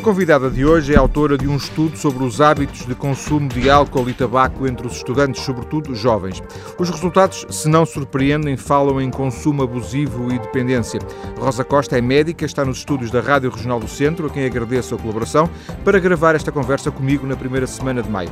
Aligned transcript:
A 0.00 0.02
convidada 0.02 0.50
de 0.50 0.64
hoje 0.64 0.94
é 0.94 0.96
autora 0.96 1.36
de 1.36 1.46
um 1.46 1.58
estudo 1.58 1.94
sobre 1.94 2.24
os 2.24 2.40
hábitos 2.40 2.86
de 2.86 2.94
consumo 2.94 3.46
de 3.50 3.68
álcool 3.68 4.08
e 4.08 4.14
tabaco 4.14 4.66
entre 4.66 4.86
os 4.86 4.96
estudantes, 4.96 5.42
sobretudo 5.42 5.94
jovens. 5.94 6.42
Os 6.78 6.88
resultados, 6.88 7.44
se 7.50 7.68
não 7.68 7.84
surpreendem, 7.84 8.56
falam 8.56 8.98
em 8.98 9.10
consumo 9.10 9.62
abusivo 9.62 10.32
e 10.32 10.38
dependência. 10.38 10.98
Rosa 11.38 11.64
Costa 11.64 11.98
é 11.98 12.00
médica, 12.00 12.46
está 12.46 12.64
nos 12.64 12.78
estúdios 12.78 13.10
da 13.10 13.20
Rádio 13.20 13.50
Regional 13.50 13.78
do 13.78 13.86
Centro, 13.86 14.26
a 14.26 14.30
quem 14.30 14.46
agradeço 14.46 14.94
a 14.94 14.98
colaboração, 14.98 15.50
para 15.84 15.98
gravar 15.98 16.34
esta 16.34 16.50
conversa 16.50 16.90
comigo 16.90 17.26
na 17.26 17.36
primeira 17.36 17.66
semana 17.66 18.02
de 18.02 18.08
maio. 18.08 18.30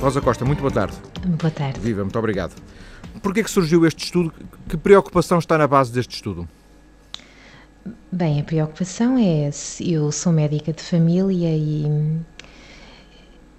Rosa 0.00 0.20
Costa, 0.20 0.44
muito 0.44 0.60
boa 0.60 0.70
tarde. 0.70 0.94
Boa 1.26 1.50
tarde. 1.50 1.80
Viva, 1.80 2.02
muito 2.02 2.18
obrigado. 2.20 2.54
Por 3.20 3.34
que 3.34 3.40
é 3.40 3.42
que 3.42 3.50
surgiu 3.50 3.84
este 3.84 4.04
estudo? 4.04 4.32
Que 4.68 4.76
preocupação 4.76 5.40
está 5.40 5.58
na 5.58 5.66
base 5.66 5.92
deste 5.92 6.14
estudo? 6.14 6.46
Bem, 8.12 8.40
a 8.40 8.44
preocupação 8.44 9.18
é, 9.18 9.50
eu 9.80 10.12
sou 10.12 10.32
médica 10.32 10.72
de 10.72 10.82
família 10.82 11.48
e, 11.48 11.84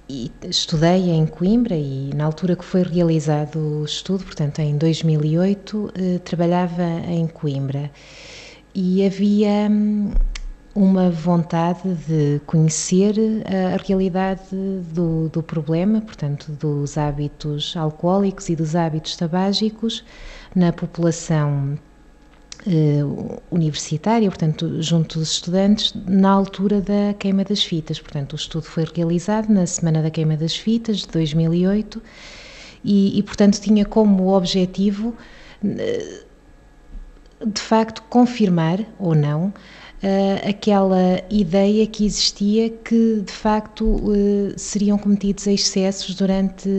e, 0.08 0.32
estudei 0.44 1.10
em 1.10 1.26
Coimbra 1.26 1.76
e 1.76 2.10
na 2.16 2.24
altura 2.24 2.56
que 2.56 2.64
foi 2.64 2.84
realizado 2.84 3.58
o 3.58 3.84
estudo, 3.84 4.24
portanto 4.24 4.60
em 4.60 4.78
2008, 4.78 5.92
eh, 5.96 6.20
trabalhava 6.20 6.84
em 6.84 7.28
Coimbra. 7.28 7.92
E 8.74 9.06
havia 9.06 9.68
hum, 9.70 10.14
uma 10.74 11.10
vontade 11.12 11.94
de 12.08 12.40
conhecer 12.46 13.16
a, 13.46 13.74
a 13.76 13.78
realidade 13.78 14.56
do, 14.94 15.28
do 15.30 15.44
problema, 15.44 16.00
portanto 16.00 16.50
dos 16.54 16.98
hábitos 16.98 17.76
alcoólicos 17.76 18.48
e 18.48 18.56
dos 18.56 18.74
hábitos 18.74 19.18
tabágicos 19.18 20.02
na 20.56 20.72
população 20.72 21.78
Uh, 22.66 23.42
universitária, 23.52 24.30
portanto, 24.30 24.82
junto 24.82 25.20
dos 25.20 25.34
estudantes, 25.34 25.94
na 26.08 26.30
altura 26.30 26.80
da 26.80 27.14
queima 27.20 27.44
das 27.44 27.62
fitas. 27.62 28.00
Portanto, 28.00 28.34
o 28.34 28.36
estudo 28.38 28.64
foi 28.64 28.86
realizado 28.96 29.50
na 29.50 29.66
Semana 29.66 30.02
da 30.02 30.10
Queima 30.10 30.38
das 30.38 30.56
Fitas 30.56 31.00
de 31.00 31.08
2008 31.08 32.02
e, 32.86 33.20
e 33.20 33.24
portanto, 33.24 33.60
tinha 33.60 33.84
como 33.84 34.34
objetivo, 34.34 35.14
uh, 35.62 36.26
de 37.46 37.62
facto, 37.62 38.02
confirmar 38.04 38.80
ou 38.98 39.14
não 39.14 39.48
uh, 39.48 40.50
aquela 40.50 41.22
ideia 41.30 41.86
que 41.86 42.06
existia 42.06 42.70
que, 42.70 43.24
de 43.26 43.34
facto, 43.34 44.02
seriam 44.56 44.98
cometidos 44.98 45.48
excessos 45.48 46.16
durante 46.16 46.70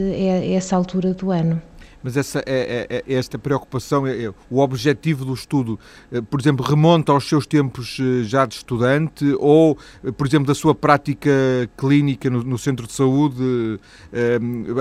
essa 0.51 0.75
altura 0.75 1.13
do 1.13 1.29
ano 1.29 1.61
mas 2.05 2.15
essa, 2.15 2.37
é, 2.45 2.85
é, 2.87 3.03
é 3.07 3.13
esta 3.15 3.39
preocupação, 3.39 4.05
é, 4.05 4.25
é, 4.25 4.33
o 4.47 4.59
objetivo 4.59 5.25
do 5.25 5.33
estudo, 5.33 5.79
eh, 6.11 6.21
por 6.21 6.39
exemplo, 6.39 6.63
remonta 6.63 7.11
aos 7.11 7.27
seus 7.27 7.47
tempos 7.47 7.97
eh, 7.99 8.23
já 8.23 8.45
de 8.45 8.53
estudante 8.53 9.25
ou, 9.39 9.75
eh, 10.03 10.11
por 10.11 10.27
exemplo, 10.27 10.45
da 10.45 10.53
sua 10.53 10.75
prática 10.75 11.31
clínica 11.75 12.29
no, 12.29 12.43
no 12.43 12.59
centro 12.59 12.85
de 12.85 12.93
saúde, 12.93 13.79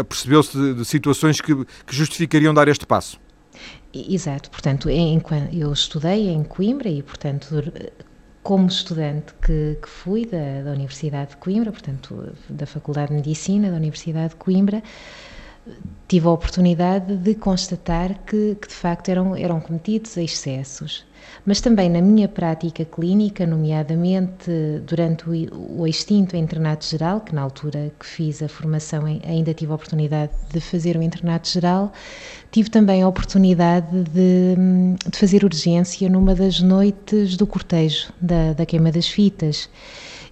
percebeu-se 0.06 0.54
de, 0.54 0.74
de, 0.74 0.84
situações 0.84 1.40
que, 1.40 1.54
que 1.54 1.96
justificariam 1.96 2.52
dar 2.52 2.68
este 2.68 2.84
passo? 2.84 3.18
Exato, 3.94 4.50
portanto, 4.50 4.90
eu 4.90 5.72
estudei 5.72 6.28
em 6.28 6.44
Coimbra 6.44 6.90
e, 6.90 7.02
portanto, 7.02 7.46
como 8.42 8.66
estudante 8.66 9.32
que, 9.40 9.78
que 9.80 9.88
fui 9.88 10.26
da, 10.26 10.62
da 10.62 10.72
Universidade 10.72 11.30
de 11.30 11.36
Coimbra, 11.38 11.72
portanto, 11.72 12.34
da 12.50 12.66
Faculdade 12.66 13.08
de 13.08 13.14
Medicina 13.14 13.70
da 13.70 13.76
Universidade 13.78 14.30
de 14.30 14.36
Coimbra, 14.36 14.82
tive 16.06 16.26
a 16.26 16.30
oportunidade 16.30 17.16
de 17.16 17.34
constatar 17.34 18.18
que, 18.26 18.56
que, 18.60 18.68
de 18.68 18.74
facto 18.74 19.08
eram, 19.08 19.34
eram 19.34 19.60
cometidos 19.60 20.16
excessos. 20.16 21.04
Mas 21.46 21.60
também 21.60 21.88
na 21.90 22.00
minha 22.00 22.28
prática 22.28 22.84
clínica, 22.84 23.46
nomeadamente 23.46 24.50
durante 24.86 25.28
o, 25.28 25.80
o 25.80 25.86
extinto 25.86 26.36
internato 26.36 26.86
geral, 26.86 27.20
que 27.20 27.34
na 27.34 27.42
altura 27.42 27.90
que 27.98 28.06
fiz 28.06 28.42
a 28.42 28.48
formação 28.48 29.04
ainda 29.06 29.52
tive 29.54 29.72
a 29.72 29.74
oportunidade 29.74 30.32
de 30.52 30.60
fazer 30.60 30.96
o 30.96 31.02
internato 31.02 31.48
geral, 31.48 31.92
tive 32.50 32.70
também 32.70 33.02
a 33.02 33.08
oportunidade 33.08 34.04
de, 34.04 34.54
de 35.10 35.18
fazer 35.18 35.44
urgência 35.44 36.08
numa 36.08 36.34
das 36.34 36.60
noites 36.60 37.36
do 37.36 37.46
cortejo 37.46 38.12
da, 38.20 38.52
da 38.52 38.66
queima 38.66 38.92
das 38.92 39.08
fitas. 39.08 39.68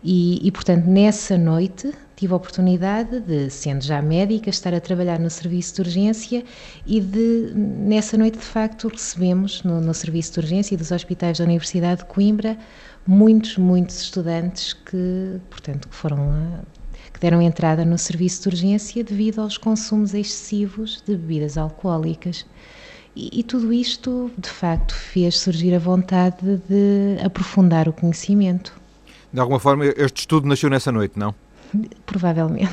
E, 0.04 0.46
e, 0.46 0.50
portanto, 0.50 0.86
nessa 0.86 1.38
noite 1.38 1.92
tive 2.22 2.34
a 2.34 2.36
oportunidade 2.36 3.18
de, 3.18 3.50
sendo 3.50 3.82
já 3.82 4.00
médica, 4.00 4.48
estar 4.48 4.72
a 4.72 4.80
trabalhar 4.80 5.18
no 5.18 5.28
serviço 5.28 5.74
de 5.74 5.80
urgência 5.80 6.44
e 6.86 7.00
de, 7.00 7.52
nessa 7.52 8.16
noite, 8.16 8.38
de 8.38 8.44
facto, 8.44 8.86
recebemos 8.86 9.64
no, 9.64 9.80
no 9.80 9.92
serviço 9.92 10.34
de 10.34 10.38
urgência 10.38 10.78
dos 10.78 10.92
hospitais 10.92 11.38
da 11.38 11.44
Universidade 11.44 12.02
de 12.02 12.04
Coimbra 12.06 12.56
muitos, 13.04 13.58
muitos 13.58 14.00
estudantes 14.02 14.72
que, 14.72 15.40
portanto, 15.50 15.88
que 15.88 15.94
foram 15.96 16.62
que 17.12 17.18
deram 17.18 17.42
entrada 17.42 17.84
no 17.84 17.98
serviço 17.98 18.42
de 18.42 18.48
urgência 18.54 19.02
devido 19.02 19.40
aos 19.40 19.58
consumos 19.58 20.14
excessivos 20.14 21.02
de 21.04 21.16
bebidas 21.16 21.58
alcoólicas. 21.58 22.46
E, 23.16 23.40
e, 23.40 23.42
tudo 23.42 23.72
isto, 23.72 24.30
de 24.38 24.48
facto, 24.48 24.94
fez 24.94 25.40
surgir 25.40 25.74
a 25.74 25.78
vontade 25.78 26.62
de 26.68 27.18
aprofundar 27.22 27.88
o 27.88 27.92
conhecimento 27.92 28.80
de 29.32 29.40
alguma 29.40 29.58
forma, 29.58 29.86
este 29.86 30.20
estudo 30.20 30.46
nasceu 30.46 30.68
nessa 30.68 30.92
noite, 30.92 31.18
não? 31.18 31.34
Provavelmente. 32.04 32.70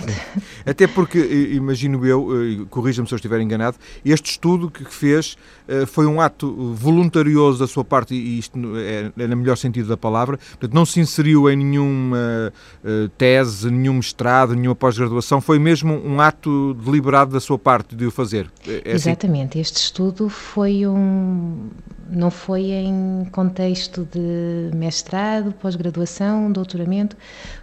Até 0.65 0.87
porque, 0.87 1.19
imagino 1.53 2.05
eu, 2.05 2.67
corrija-me 2.69 3.07
se 3.07 3.13
eu 3.13 3.17
estiver 3.17 3.39
enganado, 3.39 3.77
este 4.03 4.31
estudo 4.31 4.69
que 4.69 4.83
fez 4.83 5.37
eh, 5.67 5.85
foi 5.85 6.05
um 6.05 6.19
ato 6.19 6.73
voluntarioso 6.73 7.59
da 7.59 7.67
sua 7.67 7.85
parte, 7.85 8.13
e 8.13 8.39
isto 8.39 8.59
é, 8.75 9.11
é 9.17 9.27
no 9.27 9.37
melhor 9.37 9.55
sentido 9.55 9.87
da 9.87 9.97
palavra, 9.97 10.37
portanto, 10.37 10.73
não 10.73 10.85
se 10.85 10.99
inseriu 10.99 11.49
em 11.49 11.55
nenhuma 11.55 12.51
eh, 12.83 13.09
tese, 13.17 13.71
nenhum 13.71 13.93
mestrado, 13.93 14.55
nenhuma 14.55 14.75
pós-graduação, 14.75 15.39
foi 15.39 15.59
mesmo 15.59 15.93
um 15.93 16.19
ato 16.19 16.73
deliberado 16.73 17.31
da 17.31 17.39
sua 17.39 17.57
parte 17.57 17.95
de 17.95 18.05
o 18.05 18.11
fazer. 18.11 18.51
É, 18.67 18.71
é 18.71 18.95
assim? 18.95 19.09
Exatamente, 19.09 19.51
assim? 19.51 19.61
este 19.61 19.77
estudo 19.77 20.27
foi 20.27 20.85
um. 20.85 21.69
Não 22.11 22.31
foi 22.31 22.71
em 22.71 23.25
contexto 23.31 24.07
de 24.11 24.75
mestrado, 24.75 25.53
pós-graduação, 25.53 26.51
doutoramento, 26.51 27.15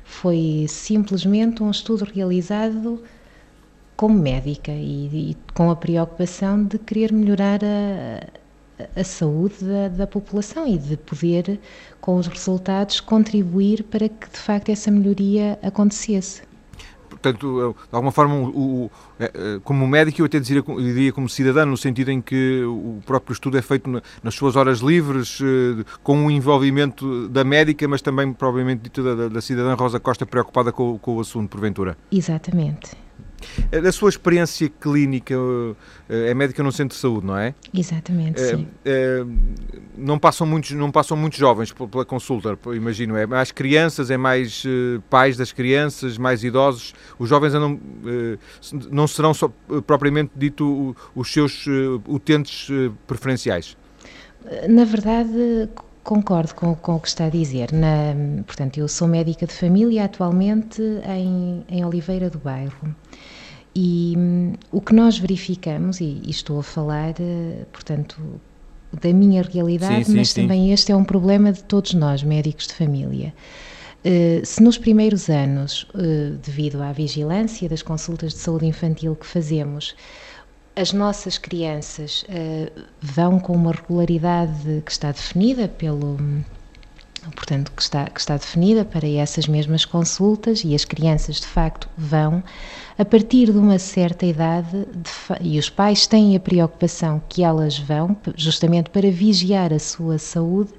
foi 0.04 0.66
simplesmente 0.68 1.62
um 1.62 1.70
estudo 1.70 2.04
realizado 2.04 3.02
como 3.96 4.18
médica 4.18 4.72
e, 4.72 5.30
e 5.30 5.36
com 5.54 5.70
a 5.70 5.76
preocupação 5.76 6.64
de 6.64 6.78
querer 6.78 7.12
melhorar 7.12 7.60
a, 7.64 9.00
a 9.00 9.04
saúde 9.04 9.64
da, 9.64 9.88
da, 9.88 10.06
população 10.06 10.66
e 10.66 10.76
de 10.76 10.96
poder, 10.96 11.58
com 12.00 12.16
os 12.16 12.26
resultados, 12.26 13.00
contribuir 13.00 13.84
para 13.84 14.08
que 14.08 14.30
de 14.30 14.38
facto 14.38 14.68
essa 14.68 14.90
melhoria 14.90 15.58
acontecesse 15.62 16.42
portanto, 17.20 17.76
de 17.88 17.94
alguma 17.94 18.12
forma, 18.12 18.34
o, 18.34 18.84
o, 18.84 18.90
é, 19.18 19.24
é, 19.24 19.30
como 19.64 19.86
médico, 19.86 20.20
eu 20.20 20.26
até 20.26 20.38
diria, 20.38 20.62
diria 20.62 21.12
como 21.12 21.28
cidadão, 21.28 21.66
no 21.66 21.76
sentido 21.76 22.10
em 22.10 22.20
que 22.20 22.62
o 22.64 23.00
próprio 23.04 23.32
estudo 23.32 23.58
é 23.58 23.62
feito 23.62 24.02
nas 24.22 24.34
suas 24.34 24.56
horas 24.56 24.80
livres, 24.80 25.38
eh, 25.40 25.84
com 26.02 26.26
o 26.26 26.30
envolvimento 26.30 27.28
da 27.28 27.44
médica, 27.44 27.86
mas 27.88 28.02
também, 28.02 28.32
provavelmente, 28.32 28.82
dito 28.82 29.02
da, 29.02 29.28
da 29.28 29.40
cidadã 29.40 29.74
Rosa 29.74 29.98
Costa, 29.98 30.26
preocupada 30.26 30.72
com, 30.72 30.98
com 30.98 31.16
o 31.16 31.20
assunto, 31.20 31.50
porventura. 31.50 31.96
Exatamente. 32.10 32.96
Da 33.70 33.92
sua 33.92 34.08
experiência 34.08 34.68
clínica, 34.68 35.34
eh, 36.08 36.30
é 36.30 36.34
médica 36.34 36.62
no 36.62 36.72
centro 36.72 36.94
de 36.94 37.00
saúde, 37.00 37.26
não 37.26 37.36
é? 37.36 37.54
Exatamente, 37.72 38.40
é, 38.40 38.56
sim. 38.56 38.68
É, 38.84 39.24
não, 39.96 40.18
passam 40.18 40.46
muitos, 40.46 40.70
não 40.72 40.90
passam 40.90 41.16
muitos 41.16 41.38
jovens 41.38 41.72
pela 41.72 42.04
consulta, 42.04 42.58
imagino. 42.74 43.16
É 43.16 43.26
mais 43.26 43.50
crianças, 43.52 44.10
é 44.10 44.16
mais 44.16 44.64
uh, 44.64 45.02
pais 45.08 45.36
das 45.36 45.52
crianças, 45.52 46.18
mais 46.18 46.44
idosos. 46.44 46.94
Os 47.18 47.28
jovens 47.28 47.54
andam, 47.54 47.74
uh, 47.74 48.38
não 48.90 49.06
serão 49.06 49.32
só, 49.32 49.50
uh, 49.68 49.82
propriamente 49.82 50.32
dito 50.36 50.96
os 51.14 51.32
seus 51.32 51.66
utentes 52.06 52.68
preferenciais? 53.06 53.76
Na 54.68 54.84
verdade, 54.84 55.68
Concordo 56.06 56.54
com, 56.54 56.72
com, 56.76 56.94
o 56.94 57.00
que 57.00 57.08
está 57.08 57.24
a 57.24 57.28
dizer. 57.28 57.72
Na, 57.72 58.14
portanto, 58.44 58.78
eu 58.78 58.86
sou 58.86 59.08
médica 59.08 59.44
de 59.44 59.52
família 59.52 60.04
atualmente 60.04 60.80
em, 61.04 61.64
em 61.68 61.84
Oliveira 61.84 62.30
do 62.30 62.38
Bairro. 62.38 62.94
E 63.74 64.14
um, 64.16 64.52
o 64.70 64.80
que 64.80 64.94
nós 64.94 65.18
verificamos, 65.18 66.00
e, 66.00 66.22
e, 66.24 66.30
estou 66.30 66.60
a 66.60 66.62
falar, 66.62 67.12
portanto, 67.72 68.40
da 69.00 69.12
minha 69.12 69.42
realidade, 69.42 70.04
sim, 70.04 70.12
sim, 70.12 70.16
mas 70.16 70.30
sim. 70.30 70.42
também 70.42 70.72
este 70.72 70.92
é 70.92 70.96
um 70.96 71.04
problema 71.04 71.52
de 71.52 71.62
todos 71.64 71.94
nós, 71.94 72.22
médicos 72.22 72.66
de 72.66 72.74
família. 72.74 73.32
Uh, 74.04 74.44
se 74.44 74.62
nos 74.62 74.78
primeiros 74.78 75.28
anos, 75.28 75.82
uh, 75.94 76.36
devido 76.44 76.80
à 76.82 76.92
vigilância 76.92 77.68
das 77.68 77.82
consultas 77.82 78.32
de 78.32 78.38
saúde 78.38 78.66
infantil 78.66 79.16
que 79.16 79.26
fazemos, 79.26 79.96
as 80.76 80.92
nossas 80.92 81.38
crianças 81.38 82.22
uh, 82.24 82.82
vão 83.00 83.40
com 83.40 83.54
uma 83.54 83.72
regularidade 83.72 84.82
que 84.84 84.92
está 84.92 85.10
definida 85.10 85.66
pelo, 85.66 86.18
portanto, 87.34 87.72
que 87.72 87.82
está, 87.82 88.04
que 88.06 88.20
está 88.20 88.36
definida 88.36 88.84
para 88.84 89.08
essas 89.08 89.46
mesmas 89.46 89.84
consultas 89.84 90.62
e 90.64 90.74
as 90.74 90.84
crianças 90.84 91.36
de 91.40 91.46
facto 91.46 91.88
vão 91.96 92.42
a 92.98 93.04
partir 93.04 93.52
de 93.52 93.58
uma 93.58 93.78
certa 93.78 94.24
idade 94.24 94.86
e 95.40 95.58
os 95.58 95.68
pais 95.68 96.06
têm 96.06 96.34
a 96.36 96.40
preocupação 96.40 97.20
que 97.28 97.42
elas 97.42 97.78
vão 97.78 98.16
justamente 98.36 98.90
para 98.90 99.10
vigiar 99.10 99.72
a 99.72 99.78
sua 99.78 100.18
saúde 100.18 100.72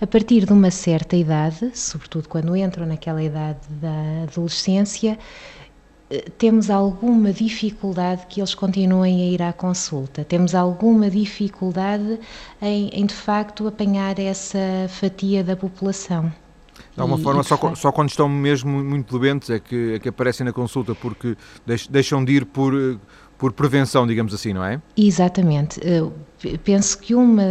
a 0.00 0.06
partir 0.06 0.44
de 0.44 0.52
uma 0.52 0.70
certa 0.70 1.16
idade, 1.16 1.70
sobretudo 1.74 2.28
quando 2.28 2.56
entram 2.56 2.86
naquela 2.86 3.22
idade 3.22 3.60
da 3.68 4.24
adolescência, 4.24 5.18
temos 6.38 6.70
alguma 6.70 7.32
dificuldade 7.32 8.26
que 8.28 8.40
eles 8.40 8.54
continuem 8.54 9.22
a 9.22 9.26
ir 9.26 9.42
à 9.42 9.52
consulta? 9.52 10.24
Temos 10.24 10.54
alguma 10.54 11.10
dificuldade 11.10 12.20
em, 12.62 12.88
em 12.88 13.06
de 13.06 13.14
facto 13.14 13.66
apanhar 13.66 14.18
essa 14.18 14.58
fatia 14.88 15.42
da 15.42 15.56
população? 15.56 16.32
De 16.94 17.00
alguma 17.00 17.18
e, 17.18 17.22
forma, 17.22 17.40
e 17.40 17.44
só, 17.44 17.74
só, 17.74 17.92
quando 17.92 18.10
estão 18.10 18.28
mesmo 18.28 18.82
muito 18.82 19.18
doentes 19.18 19.50
é 19.50 19.58
que, 19.58 19.94
é 19.94 19.98
que 19.98 20.08
aparecem 20.08 20.44
na 20.44 20.52
consulta, 20.52 20.94
porque 20.94 21.36
deixam 21.90 22.24
de 22.24 22.32
ir 22.32 22.46
por, 22.46 22.72
por 23.36 23.52
prevenção, 23.52 24.06
digamos 24.06 24.32
assim, 24.32 24.52
não 24.52 24.64
é? 24.64 24.80
Exatamente. 24.96 25.80
Eu 25.82 26.12
penso 26.64 26.98
que 26.98 27.14
uma, 27.14 27.42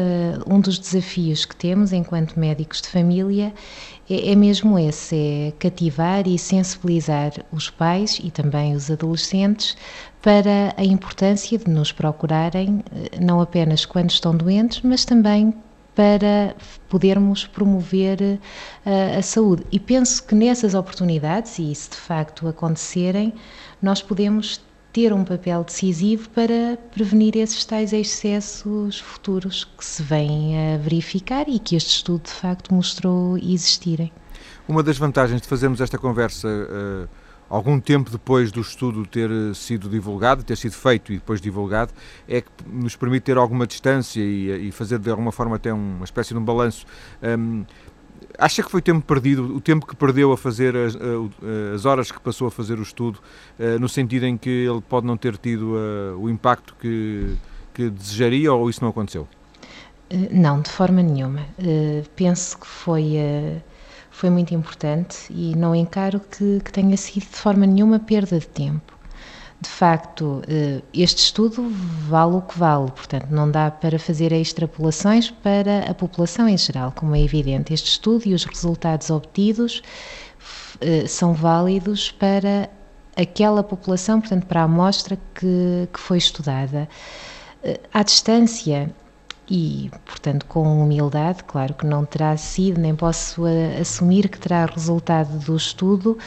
um 0.47 0.59
dos 0.59 0.79
desafios 0.79 1.45
que 1.45 1.55
temos 1.55 1.91
enquanto 1.91 2.39
médicos 2.39 2.81
de 2.81 2.87
família 2.87 3.53
é, 4.09 4.31
é 4.31 4.35
mesmo 4.35 4.77
esse, 4.77 5.15
é 5.15 5.53
cativar 5.57 6.27
e 6.27 6.37
sensibilizar 6.37 7.31
os 7.51 7.69
pais 7.69 8.19
e 8.23 8.31
também 8.31 8.75
os 8.75 8.89
adolescentes 8.89 9.75
para 10.21 10.73
a 10.77 10.83
importância 10.83 11.57
de 11.57 11.69
nos 11.69 11.91
procurarem, 11.91 12.83
eh, 12.91 13.19
não 13.19 13.39
apenas 13.41 13.85
quando 13.85 14.09
estão 14.09 14.35
doentes, 14.35 14.81
mas 14.81 15.05
também 15.05 15.53
para 15.95 16.55
podermos 16.89 17.47
promover 17.47 18.19
uh, 18.21 19.17
a 19.17 19.21
saúde. 19.21 19.63
E 19.71 19.79
penso 19.79 20.21
que 20.25 20.35
nessas 20.35 20.75
oportunidades, 20.75 21.57
e 21.57 21.73
se 21.73 21.89
de 21.91 21.95
facto 21.95 22.47
acontecerem, 22.47 23.33
nós 23.81 24.01
podemos 24.01 24.59
ter 24.95 25.11
um 25.11 25.25
papel 25.25 25.61
decisivo 25.65 26.29
para 26.29 26.77
prevenir 26.93 27.35
esses 27.35 27.65
tais 27.65 27.91
excessos 27.91 28.97
futuros 28.97 29.65
que 29.77 29.83
se 29.83 30.01
vêm 30.01 30.73
a 30.73 30.77
verificar 30.77 31.49
e 31.49 31.59
que 31.59 31.75
este 31.75 31.97
estudo 31.97 32.23
de 32.23 32.31
facto 32.31 32.73
mostrou 32.73 33.37
existirem. 33.37 34.09
Uma 34.65 34.81
das 34.81 34.97
vantagens 34.97 35.41
de 35.41 35.49
fazermos 35.49 35.81
esta 35.81 35.97
conversa 35.97 36.47
uh, 36.47 37.09
algum 37.49 37.77
tempo 37.77 38.09
depois 38.09 38.53
do 38.53 38.61
estudo 38.61 39.05
ter 39.05 39.29
sido 39.53 39.89
divulgado, 39.89 40.45
ter 40.45 40.55
sido 40.55 40.71
feito 40.71 41.11
e 41.11 41.17
depois 41.17 41.41
divulgado, 41.41 41.91
é 42.25 42.39
que 42.39 42.49
nos 42.65 42.95
permite 42.95 43.23
ter 43.23 43.37
alguma 43.37 43.67
distância 43.67 44.21
e, 44.21 44.69
e 44.69 44.71
fazer 44.71 44.97
de 44.97 45.09
alguma 45.09 45.33
forma 45.33 45.57
até 45.57 45.73
uma 45.73 46.05
espécie 46.05 46.33
de 46.33 46.39
um 46.39 46.45
balanço. 46.45 46.85
Um, 47.21 47.65
Acha 48.37 48.63
que 48.63 48.69
foi 48.69 48.81
tempo 48.81 49.05
perdido, 49.05 49.55
o 49.55 49.61
tempo 49.61 49.85
que 49.85 49.95
perdeu 49.95 50.31
a 50.31 50.37
fazer 50.37 50.75
as, 50.75 50.95
as 51.73 51.85
horas 51.85 52.11
que 52.11 52.19
passou 52.19 52.47
a 52.47 52.51
fazer 52.51 52.79
o 52.79 52.81
estudo, 52.81 53.19
eh, 53.59 53.77
no 53.77 53.87
sentido 53.87 54.25
em 54.25 54.37
que 54.37 54.49
ele 54.49 54.81
pode 54.81 55.05
não 55.05 55.17
ter 55.17 55.37
tido 55.37 55.75
eh, 55.77 56.15
o 56.17 56.29
impacto 56.29 56.75
que, 56.79 57.35
que 57.73 57.89
desejaria 57.89 58.51
ou 58.53 58.69
isso 58.69 58.81
não 58.81 58.89
aconteceu? 58.89 59.27
Eh, 60.09 60.29
não, 60.31 60.61
de 60.61 60.69
forma 60.69 61.01
nenhuma. 61.01 61.41
Penso 62.15 62.59
que 62.59 62.67
foi, 62.67 63.15
foi 64.11 64.29
muito 64.29 64.53
importante 64.53 65.27
e 65.29 65.55
não 65.55 65.75
encaro 65.75 66.19
que, 66.19 66.59
que 66.63 66.71
tenha 66.71 66.97
sido 66.97 67.23
de 67.23 67.37
forma 67.37 67.65
nenhuma 67.65 67.99
perda 67.99 68.39
de 68.39 68.47
tempo 68.47 68.94
de 69.65 69.71
facto, 69.71 70.41
eh, 70.47 70.81
este 70.93 71.23
estudo 71.23 71.67
vale 72.07 72.35
o 72.35 72.41
que 72.41 72.57
vale, 72.57 72.91
portanto, 72.91 73.27
não 73.31 73.49
dá 73.49 73.71
para 73.71 73.97
fazer 73.97 74.31
extrapolações 74.31 75.31
para 75.31 75.89
a 75.89 75.93
população 75.93 76.47
em 76.47 76.57
geral, 76.57 76.91
como 76.95 77.15
é 77.15 77.21
evidente. 77.21 77.73
Este 77.73 77.89
estudo 77.89 78.27
e 78.27 78.33
os 78.33 78.45
resultados 78.45 79.09
obtidos 79.09 79.81
eh, 80.81 81.07
são 81.07 81.33
válidos 81.33 82.11
para 82.11 82.69
aquela 83.17 83.63
população, 83.63 84.21
portanto, 84.21 84.45
para 84.45 84.61
a 84.61 84.65
amostra 84.65 85.17
que, 85.33 85.89
que 85.91 85.99
foi 85.99 86.19
estudada. 86.19 86.87
Eh, 87.63 87.79
à 87.91 88.03
distância, 88.03 88.93
e, 89.49 89.91
portanto, 90.05 90.45
com 90.47 90.81
humildade, 90.81 91.43
claro 91.43 91.73
que 91.73 91.85
não 91.85 92.03
terá 92.03 92.35
sido, 92.35 92.79
nem 92.81 92.95
posso 92.95 93.43
assumir 93.79 94.27
que 94.27 94.39
terá 94.39 94.65
resultado 94.65 95.37
do 95.39 95.55
estudo, 95.55 96.17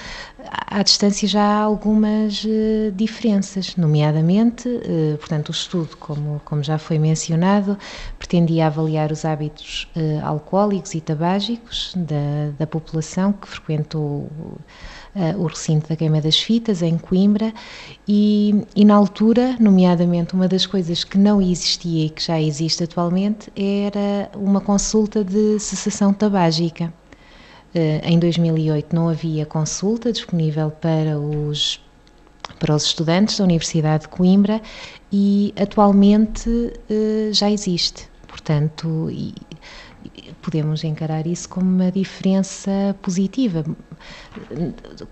à 0.66 0.82
distância 0.82 1.26
já 1.26 1.42
há 1.42 1.60
algumas 1.62 2.44
uh, 2.44 2.92
diferenças, 2.94 3.74
nomeadamente, 3.76 4.68
uh, 4.68 5.18
portanto, 5.18 5.48
o 5.48 5.52
estudo, 5.52 5.96
como, 5.96 6.40
como 6.44 6.62
já 6.62 6.78
foi 6.78 6.98
mencionado, 6.98 7.76
pretendia 8.18 8.66
avaliar 8.68 9.10
os 9.10 9.24
hábitos 9.24 9.88
uh, 9.96 10.24
alcoólicos 10.24 10.94
e 10.94 11.00
tabágicos 11.00 11.92
da, 11.96 12.52
da 12.58 12.66
população 12.66 13.32
que 13.32 13.48
frequentou 13.48 14.30
uh, 15.18 15.42
o 15.42 15.46
recinto 15.46 15.88
da 15.88 15.96
Queima 15.96 16.20
das 16.20 16.38
Fitas, 16.38 16.80
em 16.80 16.96
Coimbra, 16.96 17.52
e, 18.06 18.64
e, 18.74 18.84
na 18.84 18.94
altura, 18.94 19.56
nomeadamente, 19.58 20.34
uma 20.34 20.46
das 20.46 20.64
coisas 20.64 21.04
que 21.04 21.18
não 21.18 21.42
existia 21.42 22.06
e 22.06 22.10
que 22.10 22.22
já 22.22 22.40
existe 22.40 22.84
atualmente 22.84 23.52
era 23.56 24.30
uma 24.36 24.60
consulta 24.60 25.24
de 25.24 25.58
cessação 25.58 26.12
tabágica. 26.14 26.92
Uh, 27.74 28.00
em 28.02 28.18
2008 28.18 28.94
não 28.94 29.08
havia 29.08 29.44
consulta 29.44 30.10
disponível 30.10 30.70
para 30.70 31.18
os 31.18 31.80
para 32.58 32.74
os 32.74 32.84
estudantes 32.84 33.36
da 33.36 33.44
Universidade 33.44 34.04
de 34.04 34.08
Coimbra 34.08 34.62
e 35.12 35.52
atualmente 35.60 36.48
uh, 36.48 37.32
já 37.32 37.50
existe. 37.50 38.08
Portanto, 38.26 39.08
e, 39.10 39.34
podemos 40.48 40.82
encarar 40.82 41.26
isso 41.26 41.46
como 41.46 41.68
uma 41.68 41.92
diferença 41.92 42.96
positiva. 43.02 43.64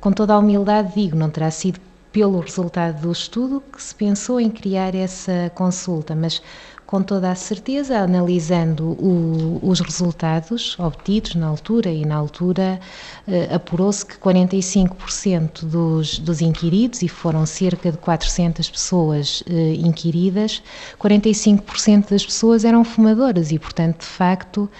Com 0.01 0.11
toda 0.11 0.33
a 0.33 0.39
humildade, 0.39 0.95
digo, 0.95 1.15
não 1.15 1.29
terá 1.29 1.51
sido 1.51 1.79
pelo 2.11 2.41
resultado 2.41 3.03
do 3.03 3.13
estudo 3.13 3.63
que 3.71 3.83
se 3.83 3.95
pensou 3.95 4.41
em 4.41 4.49
criar 4.49 4.95
essa 4.95 5.53
consulta, 5.55 6.15
mas 6.15 6.41
com 6.87 7.03
toda 7.03 7.31
a 7.31 7.35
certeza, 7.35 7.99
analisando 7.99 8.93
o, 8.93 9.59
os 9.63 9.81
resultados 9.81 10.79
obtidos 10.79 11.35
na 11.35 11.49
altura, 11.49 11.91
e 11.91 12.07
na 12.07 12.15
altura 12.15 12.81
eh, 13.27 13.53
apurou-se 13.53 14.07
que 14.07 14.17
45% 14.17 15.65
dos, 15.65 16.19
dos 16.21 16.41
inquiridos, 16.41 17.03
e 17.03 17.09
foram 17.09 17.45
cerca 17.45 17.91
de 17.91 17.99
400 17.99 18.71
pessoas 18.71 19.43
eh, 19.51 19.75
inquiridas, 19.75 20.63
45% 20.99 22.11
das 22.11 22.25
pessoas 22.25 22.65
eram 22.65 22.85
fumadoras 22.85 23.51
e, 23.51 23.59
portanto, 23.59 24.01
de 24.01 24.07
facto, 24.07 24.71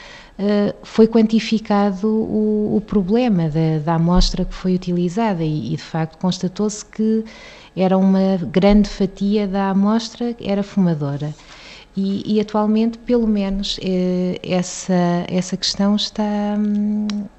foi 0.83 1.07
quantificado 1.07 2.07
o, 2.09 2.77
o 2.77 2.81
problema 2.81 3.49
da, 3.49 3.79
da, 3.85 3.95
amostra 3.95 4.45
que 4.45 4.55
foi 4.55 4.75
utilizada 4.75 5.43
e, 5.43 5.73
e 5.73 5.77
de 5.77 5.83
facto 5.83 6.19
constatou-se 6.19 6.85
que 6.85 7.25
era 7.75 7.97
uma 7.97 8.37
grande 8.51 8.89
fatia 8.89 9.47
da 9.47 9.71
amostra 9.71 10.35
era 10.41 10.63
fumadora. 10.63 11.35
E, 11.97 12.35
e, 12.35 12.39
atualmente, 12.39 12.99
pelo 12.99 13.27
menos, 13.27 13.81
eh, 13.83 14.39
essa, 14.43 15.25
essa 15.29 15.57
questão 15.57 15.97
está, 15.97 16.55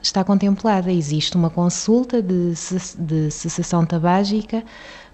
está 0.01 0.23
contemplada. 0.23 0.91
Existe 0.91 1.37
uma 1.37 1.51
consulta 1.51 2.23
de, 2.23 2.53
de 2.97 3.29
cessação 3.29 3.85
tabágica 3.85 4.63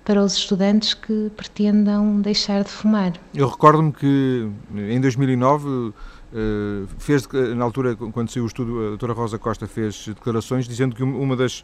para 0.05 0.24
os 0.24 0.34
estudantes 0.36 0.93
que 0.93 1.29
pretendam 1.36 2.22
deixar 2.22 2.63
de 2.63 2.69
fumar. 2.69 3.12
Eu 3.34 3.50
recordo-me 3.50 3.91
que 3.91 4.50
em 4.74 5.01
2009 5.01 5.93
eh, 6.36 6.88
fez, 6.98 7.28
na 7.56 7.63
altura, 7.63 7.96
quando 7.96 8.32
saiu 8.32 8.44
o 8.44 8.48
estudo, 8.48 8.80
a 8.80 8.90
doutora 8.90 9.13
Rosa 9.13 9.38
Costa 9.38 9.68
fez 9.68 10.08
declarações 10.08 10.68
dizendo 10.68 10.96
que 10.96 11.04
uma 11.04 11.36
das, 11.36 11.63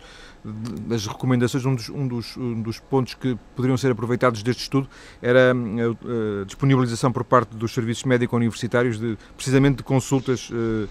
das 0.88 1.08
recomendações, 1.08 1.66
um 1.66 1.74
dos, 1.74 1.90
um, 1.90 2.08
dos, 2.08 2.38
um 2.38 2.62
dos 2.62 2.80
pontos 2.80 3.16
que 3.16 3.36
poderiam 3.56 3.76
ser 3.78 3.92
aproveitados 3.92 4.44
deste 4.44 4.62
estudo 4.62 4.88
era 5.22 5.52
a, 5.52 6.42
a 6.42 6.46
disponibilização 6.46 7.12
por 7.12 7.24
parte 7.24 7.56
dos 7.56 7.74
serviços 7.74 8.04
médico-universitários 8.04 9.00
de, 9.00 9.18
precisamente 9.36 9.78
de 9.78 9.84
consultas 9.84 10.52
uh, 10.52 10.88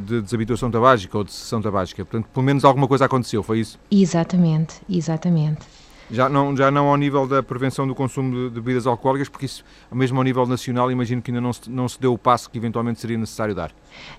de 0.00 0.22
desabituação 0.22 0.70
tabágica 0.70 1.16
ou 1.16 1.24
de 1.24 1.32
sessão 1.32 1.60
tabágica. 1.60 2.04
Portanto, 2.04 2.30
pelo 2.32 2.44
menos 2.44 2.64
alguma 2.64 2.88
coisa 2.88 3.04
aconteceu, 3.04 3.42
foi 3.42 3.60
isso? 3.60 3.78
Exatamente, 3.90 4.80
exatamente. 4.88 5.66
Já 6.12 6.28
não, 6.28 6.54
já 6.54 6.70
não 6.70 6.88
ao 6.88 6.96
nível 6.96 7.26
da 7.26 7.42
prevenção 7.42 7.88
do 7.88 7.94
consumo 7.94 8.50
de, 8.50 8.60
bebidas 8.60 8.86
alcoólicas, 8.86 9.30
porque 9.30 9.46
isso, 9.46 9.64
mesmo 9.90 10.18
ao 10.18 10.24
nível 10.24 10.46
nacional, 10.46 10.92
imagino 10.92 11.22
que 11.22 11.30
ainda 11.30 11.40
não 11.40 11.52
se, 11.52 11.70
não 11.70 11.88
se 11.88 11.98
deu 11.98 12.12
o 12.12 12.18
passo 12.18 12.50
que 12.50 12.58
eventualmente 12.58 13.00
seria 13.00 13.16
necessário 13.16 13.54
dar. 13.54 13.72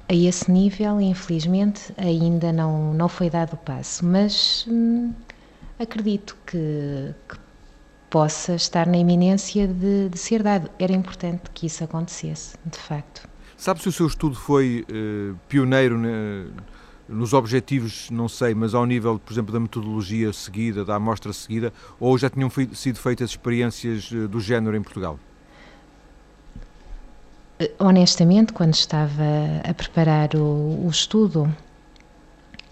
A 0.09 0.13
esse 0.13 0.51
nível, 0.51 0.99
infelizmente, 0.99 1.93
ainda 1.95 2.51
não, 2.51 2.93
não 2.95 3.07
foi 3.07 3.29
dado 3.29 3.53
o 3.53 3.57
passo, 3.57 4.03
mas 4.05 4.65
hum, 4.67 5.13
acredito 5.79 6.35
que, 6.47 7.13
que, 7.29 7.43
possa 8.09 8.53
estar 8.53 8.85
na 8.85 8.97
iminência 8.97 9.67
de, 9.67 10.09
de, 10.09 10.17
ser 10.17 10.43
dado. 10.43 10.69
Era 10.77 10.93
importante 10.93 11.43
que 11.53 11.65
isso 11.65 11.83
acontecesse, 11.83 12.55
de 12.65 12.77
facto. 12.77 13.27
Sabe 13.57 13.81
se 13.81 13.89
o 13.89 13.91
seu 13.91 14.07
estudo 14.07 14.35
foi 14.35 14.85
uh, 14.89 15.35
pioneiro 15.47 15.97
nos 17.13 17.33
objetivos, 17.33 18.09
não 18.09 18.27
sei, 18.27 18.53
mas 18.55 18.73
ao 18.73 18.85
nível, 18.85 19.19
por 19.19 19.31
exemplo, 19.33 19.53
da 19.53 19.59
metodologia 19.59 20.33
seguida, 20.33 20.83
da 20.83 20.95
amostra 20.95 21.31
seguida, 21.33 21.73
ou 21.99 22.17
já 22.17 22.29
tinham 22.29 22.49
sido 22.73 22.99
feitas 22.99 23.29
experiências 23.31 24.09
eh, 24.11 24.27
do 24.27 24.39
género 24.39 24.75
em 24.75 24.81
Portugal? 24.83 25.19
Eh, 27.59 27.71
honestamente, 27.79 28.53
quando 28.53 28.73
estava 28.73 29.23
a 29.63 29.73
preparar 29.73 30.35
o, 30.35 30.85
o 30.85 30.89
estudo, 30.89 31.47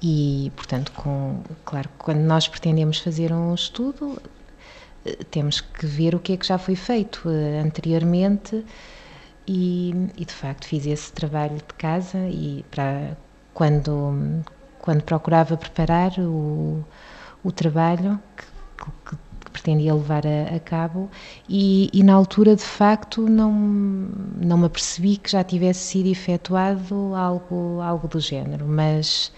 E, 0.01 0.51
portanto, 0.55 0.91
com, 0.93 1.43
claro, 1.63 1.89
quando 1.97 2.19
nós 2.21 2.47
pretendemos 2.47 2.97
fazer 2.99 3.31
um 3.31 3.53
estudo, 3.53 4.19
eh, 5.05 5.23
temos 5.29 5.61
que 5.61 5.85
ver 5.85 6.15
o 6.15 6.19
que 6.19 6.33
é 6.33 6.37
que 6.37 6.45
já 6.47 6.57
foi 6.57 6.75
feito 6.75 7.29
anteriormente 7.63 8.65
e, 9.47 9.93
e, 10.17 10.25
de 10.25 10.33
facto 10.33 10.65
fiz 10.67 10.85
esse 10.85 11.11
trabalho 11.13 11.57
de 11.57 11.73
casa 11.77 12.19
e 12.29 12.65
para 12.71 13.17
quando 13.53 14.43
quando 14.79 15.03
procurava 15.03 15.55
preparar 15.55 16.11
o, 16.19 16.83
o 17.43 17.51
trabalho 17.51 18.19
que, 18.35 18.45
que, 19.09 19.15
que 19.43 19.49
pretendia 19.51 19.93
levar 19.93 20.23
a, 20.25 20.55
a 20.55 20.59
cabo 20.59 21.09
e, 21.47 21.89
e, 21.93 22.03
na 22.03 22.13
altura 22.13 22.55
de 22.55 22.63
facto 22.63 23.21
não 23.21 23.51
não 23.53 24.57
me 24.57 24.65
apercebi 24.65 25.17
que 25.17 25.31
já 25.31 25.43
tivesse 25.43 25.79
sido 25.81 26.07
efetuado 26.07 27.13
algo 27.15 27.79
algo 27.81 28.07
do 28.07 28.19
género 28.19 28.65
mas 28.67 29.31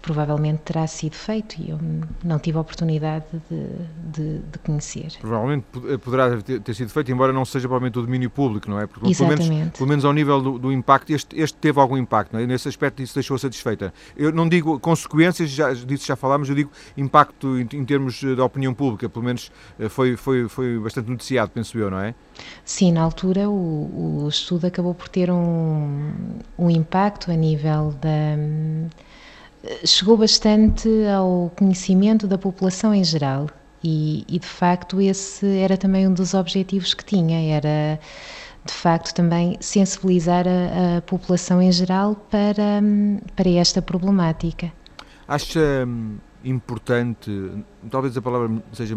provavelmente 0.00 0.60
terá 0.60 0.86
sido 0.86 1.14
feito 1.14 1.56
e 1.60 1.70
eu 1.70 1.78
não 2.24 2.38
tive 2.38 2.58
a 2.58 2.60
oportunidade 2.60 3.24
de, 3.50 3.66
de, 4.12 4.38
de 4.38 4.58
conhecer. 4.58 5.12
Provavelmente 5.20 5.64
eh, 5.88 5.98
poderá 5.98 6.40
ter 6.40 6.74
sido 6.74 6.90
feito, 6.90 7.10
embora 7.10 7.32
não 7.32 7.44
seja 7.44 7.68
provavelmente 7.68 7.98
o 7.98 8.02
domínio 8.02 8.30
público, 8.30 8.70
não 8.70 8.80
é? 8.80 8.86
Porque, 8.86 9.10
Exatamente. 9.10 9.42
Pelo 9.42 9.54
menos, 9.54 9.78
pelo 9.78 9.88
menos 9.88 10.04
ao 10.04 10.12
nível 10.12 10.40
do, 10.40 10.58
do 10.58 10.72
impacto, 10.72 11.12
este, 11.12 11.38
este, 11.40 11.56
teve 11.58 11.78
algum 11.80 11.96
impacto, 11.96 12.32
não 12.32 12.40
é? 12.40 12.46
Nesse 12.46 12.68
aspecto 12.68 13.02
isso 13.02 13.14
deixou 13.14 13.38
satisfeita. 13.38 13.92
Eu 14.16 14.32
não 14.32 14.48
digo 14.48 14.78
consequências, 14.80 15.50
já, 15.50 15.72
disso 15.72 16.06
já 16.06 16.16
falámos, 16.16 16.48
eu 16.48 16.54
digo 16.54 16.70
impacto 16.96 17.58
em, 17.58 17.68
em 17.72 17.84
termos 17.84 18.22
da 18.36 18.44
opinião 18.44 18.74
pública, 18.74 19.08
pelo 19.08 19.24
menos 19.24 19.50
eh, 19.78 19.88
foi, 19.88 20.16
foi, 20.16 20.48
foi 20.48 20.78
bastante 20.78 21.10
noticiado, 21.10 21.50
penso 21.52 21.78
eu, 21.78 21.90
não 21.90 21.98
é? 21.98 22.14
Sim, 22.64 22.92
na 22.92 23.02
altura 23.02 23.48
o, 23.48 24.24
o 24.24 24.28
estudo 24.28 24.66
acabou 24.66 24.94
por 24.94 25.08
ter 25.08 25.30
um, 25.30 26.12
um 26.58 26.70
impacto 26.70 27.30
a 27.30 27.34
nível 27.34 27.94
da 28.00 28.36
chegou 29.84 30.16
bastante 30.16 30.88
ao 31.06 31.52
conhecimento 31.56 32.26
da 32.26 32.36
população 32.36 32.94
em 32.94 33.04
geral 33.04 33.46
e, 33.82 34.24
e, 34.28 34.38
de 34.38 34.46
facto 34.46 35.00
esse 35.00 35.46
era 35.58 35.76
também 35.76 36.06
um 36.06 36.12
dos 36.12 36.34
objetivos 36.34 36.94
que 36.94 37.04
tinha, 37.04 37.56
era 37.56 37.98
de 38.64 38.72
facto 38.72 39.12
também 39.12 39.56
sensibilizar 39.60 40.46
a, 40.46 40.98
a 40.98 41.02
população 41.02 41.60
em 41.60 41.72
geral 41.72 42.14
para, 42.30 42.80
para 43.34 43.50
esta 43.50 43.82
problemática. 43.82 44.72
Acha 45.26 45.84
hum, 45.86 46.16
importante, 46.44 47.30
talvez 47.90 48.16
a 48.16 48.22
palavra 48.22 48.62
seja 48.72 48.96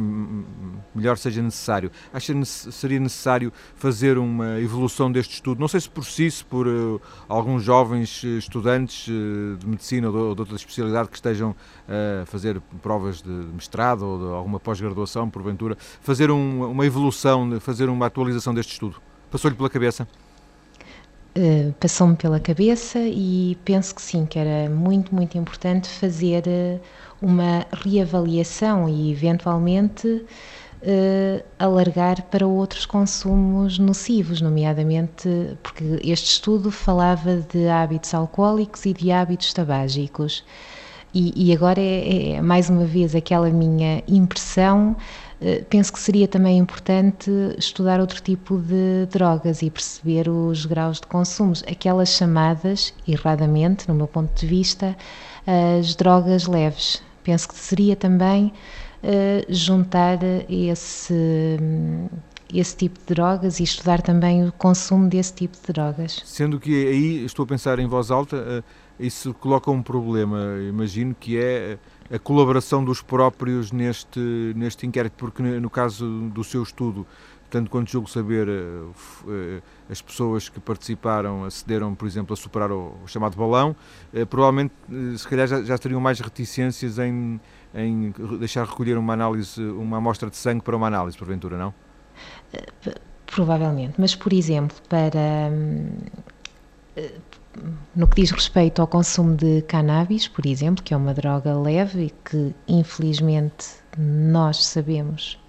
melhor, 0.93 1.17
seja 1.17 1.41
necessário. 1.41 1.91
Acha 2.13 2.33
que 2.33 2.45
seria 2.45 2.99
necessário 2.99 3.51
fazer 3.75 4.17
uma 4.17 4.59
evolução 4.59 5.11
deste 5.11 5.35
estudo? 5.35 5.59
Não 5.59 5.67
sei 5.67 5.79
se 5.79 5.89
por 5.89 6.05
si, 6.05 6.29
se 6.29 6.43
por 6.43 6.67
uh, 6.67 7.01
alguns 7.27 7.63
jovens 7.63 8.23
eh, 8.23 8.37
estudantes 8.37 9.07
uh, 9.07 9.57
de 9.57 9.67
medicina 9.67 10.07
ou 10.07 10.13
de, 10.13 10.19
ou 10.19 10.35
de, 10.35 10.41
outra 10.41 10.55
especialidade 10.55 11.09
que 11.09 11.15
estejam 11.15 11.55
a 11.87 12.25
fazer 12.25 12.61
provas 12.81 13.21
de 13.21 13.29
mestrado 13.29 14.05
ou 14.05 14.19
de 14.19 14.33
alguma 14.33 14.59
pós-graduação, 14.59 15.29
porventura, 15.29 15.77
fazer 16.01 16.31
um, 16.31 16.69
uma 16.71 16.85
evolução, 16.85 17.59
fazer 17.59 17.89
uma 17.89 18.05
atualização 18.07 18.53
deste 18.53 18.73
estudo. 18.73 19.01
Passou-lhe 19.31 19.55
pela 19.55 19.69
cabeça? 19.69 20.07
Uh, 21.37 21.73
passou-me 21.81 22.15
pela 22.15 22.39
cabeça 22.39 22.97
e 22.97 23.57
penso 23.65 23.93
que 23.93 24.01
sim, 24.01 24.25
que 24.25 24.39
era 24.39 24.69
muito, 24.69 25.13
muito 25.13 25.37
importante 25.37 25.89
fazer 25.89 26.43
uh, 26.47 26.79
uma 27.21 27.65
reavaliação 27.71 28.87
e 28.89 29.11
eventualmente 29.11 30.07
uh, 30.07 31.43
alargar 31.57 32.21
para 32.23 32.45
outros 32.45 32.85
consumos 32.85 33.79
nocivos, 33.79 34.41
nomeadamente 34.41 35.57
porque 35.63 35.99
este 36.03 36.31
estudo 36.31 36.71
falava 36.71 37.37
de 37.37 37.67
hábitos 37.67 38.13
alcoólicos 38.13 38.85
e 38.85 38.93
de 38.93 39.11
hábitos 39.11 39.53
tabágicos. 39.53 40.43
E, 41.13 41.31
e 41.49 41.53
agora 41.53 41.79
é, 41.79 42.33
é, 42.33 42.41
mais 42.41 42.69
uma 42.69 42.83
vez 42.83 43.15
aquela 43.15 43.49
minha 43.49 44.03
impressão. 44.05 44.97
Uh, 45.41 45.65
penso 45.65 45.91
que 45.91 45.99
seria 45.99 46.27
também 46.27 46.57
importante 46.57 47.29
estudar 47.57 47.99
outro 47.99 48.21
tipo 48.21 48.57
de 48.57 49.05
drogas 49.11 49.61
e 49.61 49.69
perceber 49.69 50.29
os 50.29 50.65
graus 50.65 50.99
de 51.01 51.07
consumos, 51.07 51.63
aquelas 51.69 52.09
chamadas, 52.09 52.93
erradamente, 53.07 53.87
no 53.87 53.93
meu 53.93 54.07
ponto 54.07 54.33
de 54.33 54.47
vista, 54.47 54.95
as 55.45 55.93
drogas 55.95 56.47
leves, 56.47 57.03
penso 57.23 57.49
que 57.49 57.55
seria 57.55 57.95
também 57.95 58.53
uh, 59.03 59.45
juntar 59.53 60.19
esse, 60.49 61.57
esse 62.53 62.77
tipo 62.77 62.99
de 62.99 63.13
drogas 63.13 63.59
e 63.59 63.63
estudar 63.63 64.01
também 64.01 64.47
o 64.47 64.51
consumo 64.53 65.09
desse 65.09 65.33
tipo 65.33 65.57
de 65.57 65.73
drogas. 65.73 66.21
Sendo 66.25 66.59
que 66.59 66.87
aí 66.87 67.25
estou 67.25 67.43
a 67.43 67.47
pensar 67.47 67.77
em 67.79 67.87
voz 67.87 68.09
alta, 68.09 68.37
uh, 68.37 68.63
isso 68.99 69.33
coloca 69.33 69.69
um 69.69 69.83
problema, 69.83 70.57
imagino, 70.69 71.15
que 71.19 71.37
é 71.37 71.77
a 72.11 72.19
colaboração 72.19 72.83
dos 72.83 73.01
próprios 73.01 73.71
neste, 73.71 74.19
neste 74.55 74.85
inquérito, 74.85 75.13
porque 75.17 75.41
no 75.41 75.69
caso 75.69 76.29
do 76.29 76.43
seu 76.43 76.61
estudo 76.63 77.05
tanto 77.55 77.69
quanto 77.69 77.89
julgo 77.89 78.09
saber, 78.09 78.47
eh, 78.49 78.51
eh, 79.29 79.61
as 79.89 80.01
pessoas 80.01 80.49
que 80.49 80.59
participaram 80.59 81.45
acederam, 81.45 81.95
por 81.95 82.07
exemplo, 82.07 82.33
a 82.33 82.35
superar 82.35 82.71
o, 82.71 82.97
chamado 83.05 83.37
balão, 83.37 83.75
eh, 84.13 84.25
provavelmente, 84.25 84.73
se 85.17 85.27
calhar, 85.27 85.47
já, 85.47 85.63
já 85.63 85.77
teriam 85.77 86.01
mais 86.01 86.19
reticências 86.19 86.99
em, 86.99 87.39
em 87.73 88.13
deixar 88.39 88.65
recolher 88.65 88.97
uma 88.97 89.13
análise, 89.13 89.61
uma 89.61 89.97
amostra 89.97 90.29
de 90.29 90.35
sangue 90.35 90.61
para 90.63 90.75
uma 90.75 90.87
análise, 90.87 91.17
porventura, 91.17 91.57
não? 91.57 91.73
Provavelmente, 93.25 93.93
mas, 93.97 94.15
por 94.15 94.33
exemplo, 94.33 94.75
para. 94.89 95.49
No 97.95 98.07
que 98.07 98.21
diz 98.21 98.31
respeito 98.31 98.81
ao 98.81 98.87
consumo 98.87 99.35
de 99.35 99.61
cannabis, 99.63 100.27
por 100.27 100.45
exemplo, 100.45 100.83
que 100.83 100.93
é 100.93 100.97
uma 100.97 101.13
droga 101.13 101.57
leve 101.57 102.05
e 102.05 102.09
que, 102.09 102.53
infelizmente, 102.67 103.67
nós 103.97 104.65
sabemos 104.65 105.39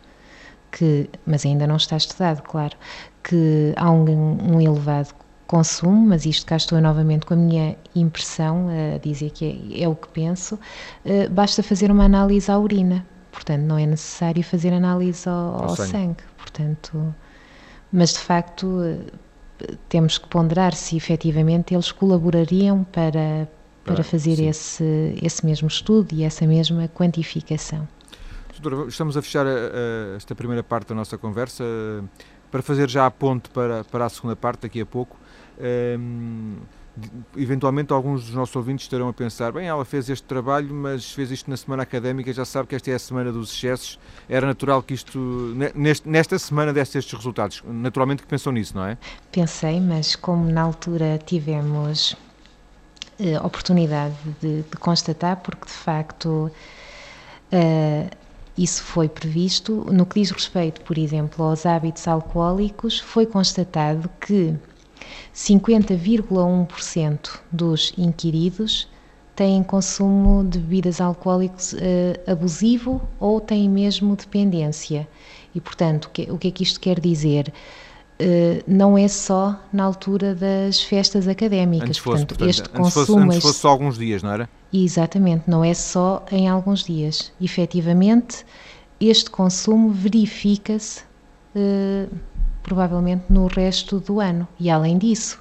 que, 0.70 1.10
mas 1.26 1.44
ainda 1.44 1.66
não 1.66 1.76
está 1.76 1.96
estudado, 1.96 2.42
claro, 2.42 2.76
que 3.24 3.72
há 3.76 3.90
um, 3.90 4.54
um 4.54 4.60
elevado 4.60 5.14
consumo, 5.46 6.08
mas 6.08 6.26
isto 6.26 6.46
cá 6.46 6.56
estou 6.56 6.80
novamente 6.80 7.24
com 7.24 7.34
a 7.34 7.36
minha 7.36 7.76
impressão, 7.94 8.68
a 8.68 8.98
dizer 8.98 9.30
que 9.30 9.74
é, 9.74 9.82
é 9.84 9.88
o 9.88 9.94
que 9.94 10.08
penso, 10.08 10.56
uh, 10.56 11.30
basta 11.30 11.62
fazer 11.62 11.90
uma 11.90 12.04
análise 12.04 12.50
à 12.50 12.58
urina, 12.58 13.06
portanto 13.32 13.62
não 13.62 13.78
é 13.78 13.86
necessário 13.86 14.42
fazer 14.42 14.72
análise 14.72 15.28
ao, 15.28 15.62
ao 15.62 15.76
sangue. 15.76 15.90
sangue. 15.90 16.22
portanto, 16.36 17.14
mas 17.92 18.12
de 18.12 18.18
facto 18.18 18.66
uh, 18.66 19.00
temos 19.88 20.18
que 20.18 20.28
ponderar 20.28 20.74
se 20.74 20.96
efetivamente 20.96 21.74
eles 21.74 21.92
colaborariam 21.92 22.84
para, 22.84 23.48
para 23.84 24.02
fazer 24.02 24.40
esse, 24.40 25.14
esse 25.22 25.44
mesmo 25.44 25.68
estudo 25.68 26.14
e 26.14 26.24
essa 26.24 26.46
mesma 26.46 26.88
quantificação. 26.88 27.86
Doutora, 28.58 28.88
estamos 28.88 29.16
a 29.16 29.22
fechar 29.22 29.46
a, 29.46 29.50
a, 29.50 30.16
esta 30.16 30.34
primeira 30.34 30.62
parte 30.62 30.88
da 30.88 30.94
nossa 30.94 31.18
conversa 31.18 31.64
para 32.50 32.62
fazer 32.62 32.88
já 32.88 33.06
a 33.06 33.10
ponte 33.10 33.50
para, 33.50 33.84
para 33.84 34.06
a 34.06 34.08
segunda 34.08 34.34
parte 34.34 34.62
daqui 34.62 34.80
a 34.80 34.86
pouco. 34.86 35.16
Um, 35.58 36.56
eventualmente 37.36 37.92
alguns 37.92 38.24
dos 38.24 38.34
nossos 38.34 38.54
ouvintes 38.56 38.84
estarão 38.84 39.08
a 39.08 39.12
pensar, 39.12 39.52
bem, 39.52 39.66
ela 39.66 39.84
fez 39.84 40.08
este 40.08 40.26
trabalho, 40.26 40.72
mas 40.72 41.12
fez 41.12 41.30
isto 41.30 41.50
na 41.50 41.56
semana 41.56 41.82
académica, 41.82 42.32
já 42.32 42.44
sabe 42.44 42.68
que 42.68 42.74
esta 42.74 42.90
é 42.90 42.94
a 42.94 42.98
semana 42.98 43.32
dos 43.32 43.52
excessos, 43.52 43.98
era 44.28 44.46
natural 44.46 44.82
que 44.82 44.94
isto, 44.94 45.18
neste, 45.74 46.08
nesta 46.08 46.38
semana 46.38 46.72
desse 46.72 46.98
estes 46.98 47.12
resultados, 47.12 47.62
naturalmente 47.66 48.22
que 48.22 48.28
pensou 48.28 48.52
nisso, 48.52 48.74
não 48.74 48.84
é? 48.84 48.96
Pensei, 49.30 49.80
mas 49.80 50.16
como 50.16 50.50
na 50.50 50.62
altura 50.62 51.18
tivemos 51.24 52.16
eh, 53.18 53.38
oportunidade 53.40 54.14
de, 54.40 54.62
de, 54.62 54.76
constatar, 54.78 55.36
porque 55.38 55.66
de 55.66 55.72
facto 55.72 56.50
eh, 57.50 58.10
isso 58.56 58.82
foi 58.82 59.08
previsto. 59.08 59.86
No 59.90 60.04
que 60.04 60.20
diz 60.20 60.30
respeito, 60.30 60.82
por 60.82 60.98
exemplo, 60.98 61.44
aos 61.44 61.64
hábitos 61.64 62.06
alcoólicos, 62.08 63.00
foi 63.00 63.26
constatado 63.26 64.10
que 64.20 64.54
50,1% 65.36 67.40
dos 67.52 67.92
inquiridos 67.98 68.88
têm 69.34 69.62
consumo 69.62 70.42
de 70.42 70.58
bebidas 70.58 70.98
alcoólicas 70.98 71.74
uh, 71.74 71.76
abusivo 72.26 73.06
ou 73.20 73.38
têm 73.38 73.68
mesmo 73.68 74.16
dependência. 74.16 75.06
E, 75.54 75.60
portanto, 75.60 76.06
o 76.06 76.10
que, 76.10 76.22
o 76.30 76.38
que 76.38 76.48
é 76.48 76.50
que 76.50 76.62
isto 76.62 76.80
quer 76.80 76.98
dizer? 76.98 77.52
Uh, 78.18 78.64
não 78.66 78.96
é 78.96 79.06
só 79.08 79.60
na 79.70 79.84
altura 79.84 80.34
das 80.34 80.80
festas 80.80 81.28
académicas. 81.28 81.90
Antes 81.90 81.98
fosse, 81.98 82.24
portanto, 82.24 82.48
este 82.48 82.62
antes 82.62 82.72
consumo. 82.72 83.04
Fosse, 83.04 83.20
antes 83.20 83.42
fosse 83.42 83.58
só 83.58 83.68
alguns 83.68 83.98
dias, 83.98 84.22
não 84.22 84.32
era? 84.32 84.48
Exatamente, 84.72 85.42
não 85.46 85.62
é 85.62 85.74
só 85.74 86.24
em 86.32 86.48
alguns 86.48 86.82
dias. 86.82 87.30
Efetivamente, 87.38 88.46
este 88.98 89.28
consumo 89.28 89.90
verifica-se 89.90 91.02
uh, 91.54 92.08
provavelmente 92.66 93.24
no 93.30 93.46
resto 93.46 94.00
do 94.00 94.18
ano. 94.18 94.46
E 94.58 94.68
além 94.68 94.98
disso, 94.98 95.40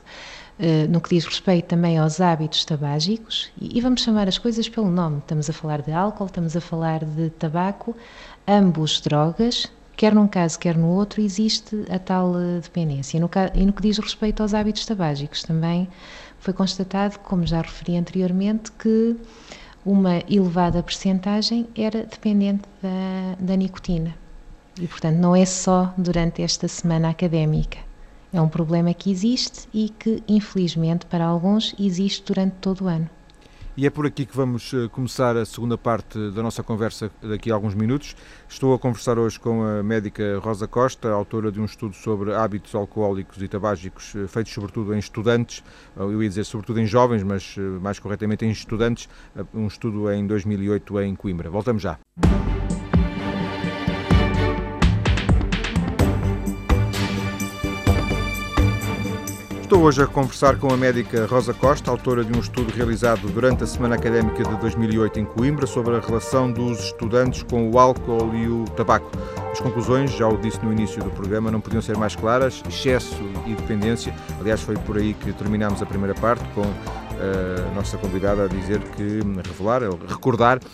uh, 0.60 0.90
no 0.92 1.02
que 1.02 1.10
diz 1.10 1.26
respeito 1.26 1.66
também 1.66 1.98
aos 1.98 2.22
hábitos 2.22 2.64
tabágicos, 2.64 3.52
e, 3.60 3.82
vamos 3.82 4.04
chamar 4.04 4.28
as 4.28 4.38
coisas 4.38 4.70
pelo 4.70 4.92
nome: 4.92 5.18
estamos 5.18 5.50
a 5.50 5.54
falar 5.54 5.82
de 5.82 5.92
álcool, 5.92 6.28
estamos 6.28 6.56
a 6.56 6.62
falar 6.62 7.04
de 7.04 7.32
tabaco, 7.32 7.96
ambos 8.48 9.02
drogas 9.02 9.70
quer 9.96 10.14
num 10.14 10.28
caso, 10.28 10.60
quer 10.60 10.78
no 10.78 10.90
outro, 10.90 11.22
existe 11.22 11.86
a 11.90 11.98
tal 11.98 12.38
eh, 12.38 12.60
dependência. 12.62 13.18
E 13.18 13.20
no, 13.20 13.30
e 13.54 13.66
no 13.66 13.72
que 13.72 13.82
diz 13.82 13.98
respeito 13.98 14.42
aos 14.44 14.54
hábitos 14.54 14.86
tabágicos, 14.86 15.42
também 15.42 15.88
foi 16.38 16.54
constatado, 16.54 17.18
como 17.20 17.48
já 17.48 17.62
referi 17.62 17.96
anteriormente, 17.96 18.74
que 18.74 19.16
uma 19.86 20.18
elevada 20.30 20.84
percentagem 20.84 21.68
era 21.78 22.04
dependente 22.04 22.64
da, 22.82 23.36
da 23.40 23.56
nicotina. 23.56 24.14
E, 24.80 24.88
portanto, 24.88 25.18
não 25.18 25.36
é 25.36 25.46
só 25.46 25.94
durante 25.98 26.42
esta 26.42 26.68
semana 26.68 27.10
académica. 27.10 27.78
É 28.34 28.42
um 28.42 28.50
problema 28.50 28.94
que 28.94 29.10
existe 29.10 29.68
e 29.74 29.90
que, 29.90 30.22
infelizmente, 30.28 31.06
para 31.06 31.26
alguns, 31.26 31.74
existe 31.80 32.24
durante 32.26 32.56
todo 32.56 32.86
o 32.86 32.88
ano. 32.88 33.10
E 33.78 33.86
é 33.86 33.90
por 33.90 34.06
aqui 34.06 34.26
que 34.26 34.36
vamos 34.36 34.74
eh, 34.74 34.88
começar 34.88 35.36
a 35.36 35.46
segunda 35.46 35.78
parte 35.78 36.18
da 36.32 36.42
nossa 36.42 36.64
conversa 36.64 37.12
daqui 37.22 37.52
a 37.52 37.54
alguns 37.54 37.76
minutos. 37.76 38.16
Estou 38.48 38.74
a 38.74 38.80
conversar 38.80 39.20
hoje 39.20 39.38
com 39.38 39.66
a 39.66 39.84
médica 39.84 40.40
Rosa 40.40 40.66
Costa, 40.66 41.10
autora 41.10 41.52
de 41.52 41.60
um 41.60 41.66
estudo 41.66 41.94
sobre 41.94 42.34
hábitos 42.34 42.74
alcoólicos 42.74 43.42
e 43.42 43.50
tabágicos, 43.50 44.16
eh, 44.16 44.28
feitos 44.28 44.54
sobretudo 44.54 44.96
em 44.96 45.00
estudantes, 45.00 45.62
eu 45.98 46.24
ia 46.24 46.30
dizer 46.30 46.46
sobretudo 46.46 46.80
em 46.80 46.86
jovens, 46.86 47.22
mas 47.22 47.56
eh, 47.58 47.62
mais 47.62 48.00
corretamente 48.00 48.46
em 48.46 48.50
estudantes, 48.50 49.10
um 49.54 49.68
estudo 49.68 50.10
em 50.10 50.26
2008 50.26 51.02
em 51.02 51.14
Coimbra. 51.14 51.50
Voltamos 51.50 51.84
já. 51.84 52.00
Estou 59.66 59.82
hoje 59.82 60.04
a 60.04 60.06
conversar 60.06 60.60
com 60.60 60.72
a 60.72 60.78
médica 60.78 61.26
Rosa 61.26 61.52
Costa, 61.52 61.90
autora 61.90 62.24
de 62.24 62.32
um 62.38 62.40
estudo 62.40 62.72
realizado 62.72 63.28
durante 63.30 63.64
a 63.64 63.68
Semana 63.68 63.96
Académica 63.96 64.44
de 64.44 64.56
2008 64.58 65.20
em 65.20 65.26
Coimbra 65.26 65.66
sobre 65.66 65.96
a 65.96 66.00
relação 66.00 66.52
dos 66.52 66.78
estudantes 66.80 67.42
com 67.42 67.72
o 67.72 67.80
álcool 67.80 68.36
e 68.36 68.48
o 68.48 68.66
tabaco. 68.76 69.10
As 69.52 69.60
conclusões, 69.60 70.12
já 70.12 70.28
o 70.28 70.38
disse 70.38 70.64
no 70.64 70.72
início 70.72 71.04
do 71.04 71.10
programa, 71.10 71.50
não 71.50 71.60
podiam 71.60 71.82
ser 71.82 71.98
mais 71.98 72.16
claras: 72.16 72.62
excesso 72.70 73.24
e 73.48 73.56
dependência. 73.56 74.14
Aliás, 74.40 74.62
foi 74.62 74.78
por 74.78 75.00
aí 75.00 75.16
que 75.16 75.34
terminámos 75.34 75.82
a 75.82 75.86
primeira 75.88 76.14
parte 76.14 76.44
com 76.54 76.62
a 76.62 77.74
nossa 77.74 77.98
convidada 77.98 78.46
a 78.46 78.48
dizer 78.48 78.80
que, 78.96 79.20
revelar, 79.48 79.82
recordar 80.08 80.60
que 80.60 80.68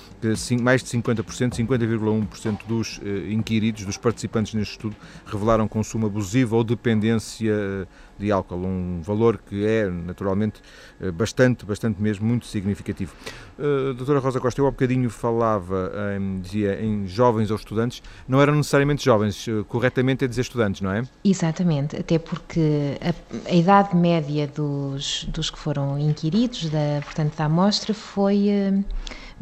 mais 0.61 0.83
de 0.83 0.89
50%, 0.89 1.53
50,1% 1.55 2.59
dos 2.67 2.97
uh, 2.97 3.01
inquiridos, 3.29 3.85
dos 3.85 3.97
participantes 3.97 4.53
neste 4.53 4.71
estudo, 4.73 4.95
revelaram 5.25 5.67
consumo 5.67 6.07
abusivo 6.07 6.55
ou 6.55 6.63
dependência 6.63 7.51
eh, 7.51 7.87
de 8.17 8.31
álcool, 8.31 8.65
um 8.65 9.01
valor 9.01 9.39
que 9.49 9.65
é 9.65 9.89
naturalmente 9.89 10.61
eh, 10.99 11.11
bastante, 11.11 11.65
bastante 11.65 12.01
mesmo, 12.01 12.25
muito 12.27 12.45
significativo. 12.45 13.13
Uh, 13.57 13.93
doutora 13.93 14.19
Rosa 14.19 14.39
Costa, 14.39 14.61
eu 14.61 14.67
há 14.67 14.71
bocadinho 14.71 15.09
falava, 15.09 15.91
em, 16.17 16.41
dizia, 16.41 16.81
em 16.81 17.07
jovens 17.07 17.51
ou 17.51 17.57
estudantes, 17.57 18.01
não 18.27 18.41
eram 18.41 18.55
necessariamente 18.55 19.03
jovens, 19.03 19.45
corretamente 19.67 20.25
é 20.25 20.27
dizer 20.27 20.41
estudantes, 20.41 20.81
não 20.81 20.91
é? 20.91 21.03
Exatamente, 21.23 21.95
até 21.95 22.17
porque 22.17 22.97
a, 23.01 23.49
a 23.49 23.53
idade 23.53 23.95
média 23.95 24.47
dos, 24.47 25.25
dos 25.25 25.49
que 25.49 25.59
foram 25.59 25.97
inquiridos, 25.97 26.69
da, 26.69 27.01
portanto, 27.03 27.35
da 27.35 27.45
amostra, 27.45 27.93
foi... 27.93 28.47
Uh, 28.49 28.83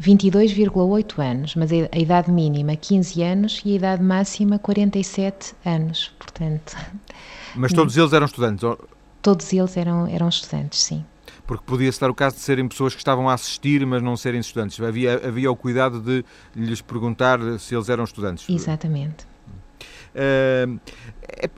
22,8 0.00 1.18
anos, 1.18 1.54
mas 1.54 1.70
a 1.72 1.98
idade 1.98 2.30
mínima 2.30 2.74
15 2.74 3.22
anos 3.22 3.62
e 3.64 3.72
a 3.72 3.76
idade 3.76 4.02
máxima 4.02 4.58
47 4.58 5.54
anos, 5.64 6.12
portanto. 6.18 6.76
Mas 7.54 7.72
todos 7.72 7.96
eles 7.96 8.12
eram 8.12 8.26
estudantes? 8.26 8.64
Todos 9.20 9.52
eles 9.52 9.76
eram, 9.76 10.06
eram 10.06 10.28
estudantes, 10.28 10.80
sim. 10.80 11.04
Porque 11.46 11.64
podia-se 11.66 12.00
dar 12.00 12.08
o 12.08 12.14
caso 12.14 12.36
de 12.36 12.42
serem 12.42 12.66
pessoas 12.68 12.94
que 12.94 13.00
estavam 13.00 13.28
a 13.28 13.34
assistir, 13.34 13.84
mas 13.84 14.02
não 14.02 14.16
serem 14.16 14.40
estudantes. 14.40 14.80
Havia, 14.80 15.14
havia 15.26 15.50
o 15.50 15.56
cuidado 15.56 16.00
de 16.00 16.24
lhes 16.54 16.80
perguntar 16.80 17.38
se 17.58 17.74
eles 17.74 17.88
eram 17.88 18.04
estudantes. 18.04 18.48
Exatamente. 18.48 19.28
Uh, 20.14 20.80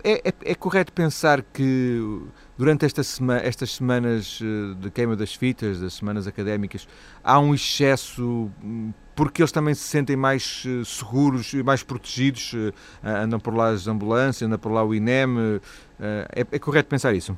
é, 0.05 0.29
é, 0.29 0.35
é, 0.45 0.55
correto 0.55 0.93
pensar 0.93 1.43
que 1.43 2.21
durante 2.57 2.85
esta 2.85 3.03
sema, 3.03 3.39
estas 3.39 3.73
semanas 3.73 4.39
eh, 4.43 4.75
de 4.79 4.91
queima 4.91 5.17
das 5.17 5.35
fitas, 5.35 5.81
das 5.81 5.95
semanas 5.95 6.27
académicas, 6.27 6.87
há 7.23 7.39
um 7.39 7.55
excesso 7.55 8.51
hum, 8.63 8.93
porque 9.15 9.43
eles 9.43 9.53
também 9.53 9.75
se 9.75 9.83
sentem 9.83 10.17
mais 10.17 10.65
eh, 10.67 10.85
seguros 10.85 11.53
e 11.53 11.63
mais 11.63 11.83
protegidos, 11.83 12.53
eh, 12.55 12.73
andam 13.09 13.41
por 13.41 13.55
lá 13.55 13.71
as 13.71 13.87
ambulâncias, 13.87 14.47
andam 14.47 14.59
por 14.59 14.73
lá 14.73 14.85
o 14.85 14.95
INEM. 14.95 15.61
É, 16.01 16.47
é 16.51 16.59
correto 16.59 16.89
pensar 16.89 17.15
isso? 17.15 17.37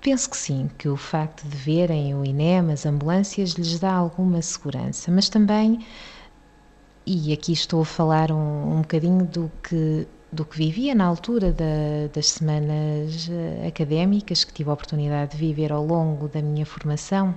Penso 0.00 0.30
que 0.30 0.36
sim, 0.36 0.70
que 0.78 0.88
o 0.88 0.96
facto 0.96 1.46
de 1.46 1.56
verem 1.56 2.14
o 2.14 2.24
INEM, 2.24 2.72
as 2.72 2.86
ambulâncias, 2.86 3.50
lhes 3.50 3.78
dá 3.78 3.92
alguma 3.92 4.40
segurança, 4.40 5.10
mas 5.10 5.28
também, 5.28 5.84
e 7.04 7.32
aqui 7.32 7.52
estou 7.52 7.82
a 7.82 7.84
falar 7.84 8.32
um, 8.32 8.76
um 8.76 8.80
bocadinho 8.80 9.26
do 9.26 9.50
que 9.62 10.06
do 10.32 10.44
que 10.44 10.56
vivia 10.56 10.94
na 10.94 11.04
altura 11.04 11.52
da, 11.52 12.08
das 12.12 12.30
semanas 12.30 13.28
eh, 13.30 13.66
académicas 13.66 14.44
que 14.44 14.52
tive 14.52 14.70
a 14.70 14.72
oportunidade 14.72 15.32
de 15.32 15.38
viver 15.38 15.72
ao 15.72 15.84
longo 15.86 16.28
da 16.28 16.42
minha 16.42 16.66
formação. 16.66 17.34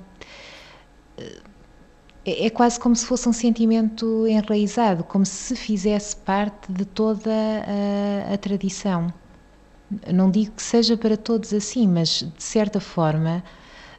É, 2.25 2.45
é 2.47 2.49
quase 2.49 2.79
como 2.79 2.95
se 2.95 3.05
fosse 3.05 3.27
um 3.29 3.33
sentimento 3.33 4.27
enraizado, 4.27 5.03
como 5.03 5.25
se 5.25 5.55
fizesse 5.55 6.15
parte 6.15 6.71
de 6.71 6.85
toda 6.85 7.31
a, 7.31 8.33
a 8.33 8.37
tradição. 8.37 9.13
Não 10.11 10.29
digo 10.29 10.51
que 10.51 10.61
seja 10.63 10.95
para 10.97 11.17
todos 11.17 11.53
assim, 11.53 11.87
mas 11.87 12.19
de 12.37 12.43
certa 12.43 12.79
forma 12.79 13.43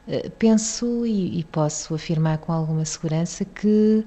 eh, 0.07 0.29
penso 0.39 1.05
e, 1.05 1.39
e 1.39 1.43
posso 1.45 1.93
afirmar 1.95 2.37
com 2.39 2.51
alguma 2.53 2.85
segurança 2.85 3.43
que 3.45 4.05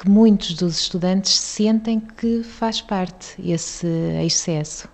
que 0.00 0.08
muitos 0.08 0.54
dos 0.54 0.80
estudantes 0.80 1.38
sentem 1.38 2.00
que 2.00 2.42
faz 2.42 2.80
parte 2.80 3.36
esse 3.38 3.86
excesso. 4.24 4.88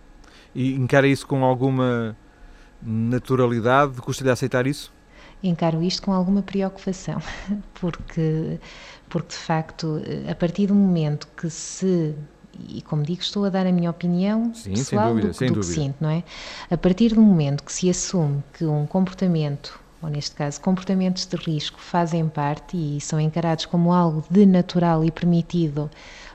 E 0.52 0.74
encara 0.74 1.06
isso 1.06 1.24
com 1.24 1.44
alguma 1.44 2.16
naturalidade? 2.82 4.00
Custa-lhe 4.00 4.30
aceitar 4.30 4.66
isso? 4.66 4.92
Encaro 5.44 5.80
isto 5.80 6.02
com 6.02 6.12
alguma 6.12 6.42
preocupação, 6.42 7.22
porque, 7.74 8.58
porque 9.08 9.28
de 9.28 9.36
facto, 9.36 10.02
a 10.28 10.34
partir 10.34 10.66
do 10.66 10.74
momento 10.74 11.28
que 11.36 11.48
se 11.50 12.12
e 12.68 12.80
como 12.82 13.02
digo, 13.02 13.20
estou 13.20 13.44
a 13.44 13.50
dar 13.50 13.66
a 13.66 13.70
minha 13.70 13.90
opinião 13.90 14.52
Sim, 14.54 14.70
pessoal 14.70 15.10
dúvida, 15.10 15.28
do, 15.28 15.54
do 15.54 15.60
que 15.60 15.66
sinto, 15.66 15.96
não 16.00 16.08
é? 16.08 16.24
A 16.70 16.76
partir 16.76 17.14
do 17.14 17.20
momento 17.20 17.62
que 17.62 17.70
se 17.72 17.88
assume 17.88 18.42
que 18.54 18.64
um 18.64 18.86
comportamento 18.86 19.78
ou 20.02 20.08
neste 20.08 20.34
caso 20.34 20.60
comportamentos 20.60 21.26
de 21.26 21.36
risco, 21.36 21.80
fazem 21.80 22.28
parte 22.28 22.76
e 22.76 23.00
são 23.00 23.20
encarados 23.20 23.66
como 23.66 23.92
algo 23.92 24.24
de 24.30 24.46
natural 24.46 25.04
e 25.04 25.10
permitido 25.10 25.90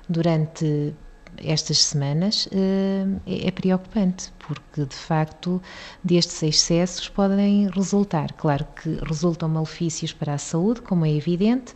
durante 0.09 0.93
estas 1.37 1.79
semanas, 1.79 2.47
eh, 2.51 3.05
é, 3.25 3.47
é 3.47 3.51
preocupante, 3.51 4.31
porque 4.39 4.85
de 4.85 4.95
facto 4.95 5.61
destes 6.03 6.43
excessos 6.43 7.07
podem 7.09 7.69
resultar. 7.69 8.33
Claro 8.33 8.65
que 8.75 8.99
resultam 9.03 9.49
malefícios 9.49 10.13
para 10.13 10.33
a 10.33 10.37
saúde, 10.37 10.81
como 10.81 11.05
é 11.05 11.11
evidente, 11.11 11.73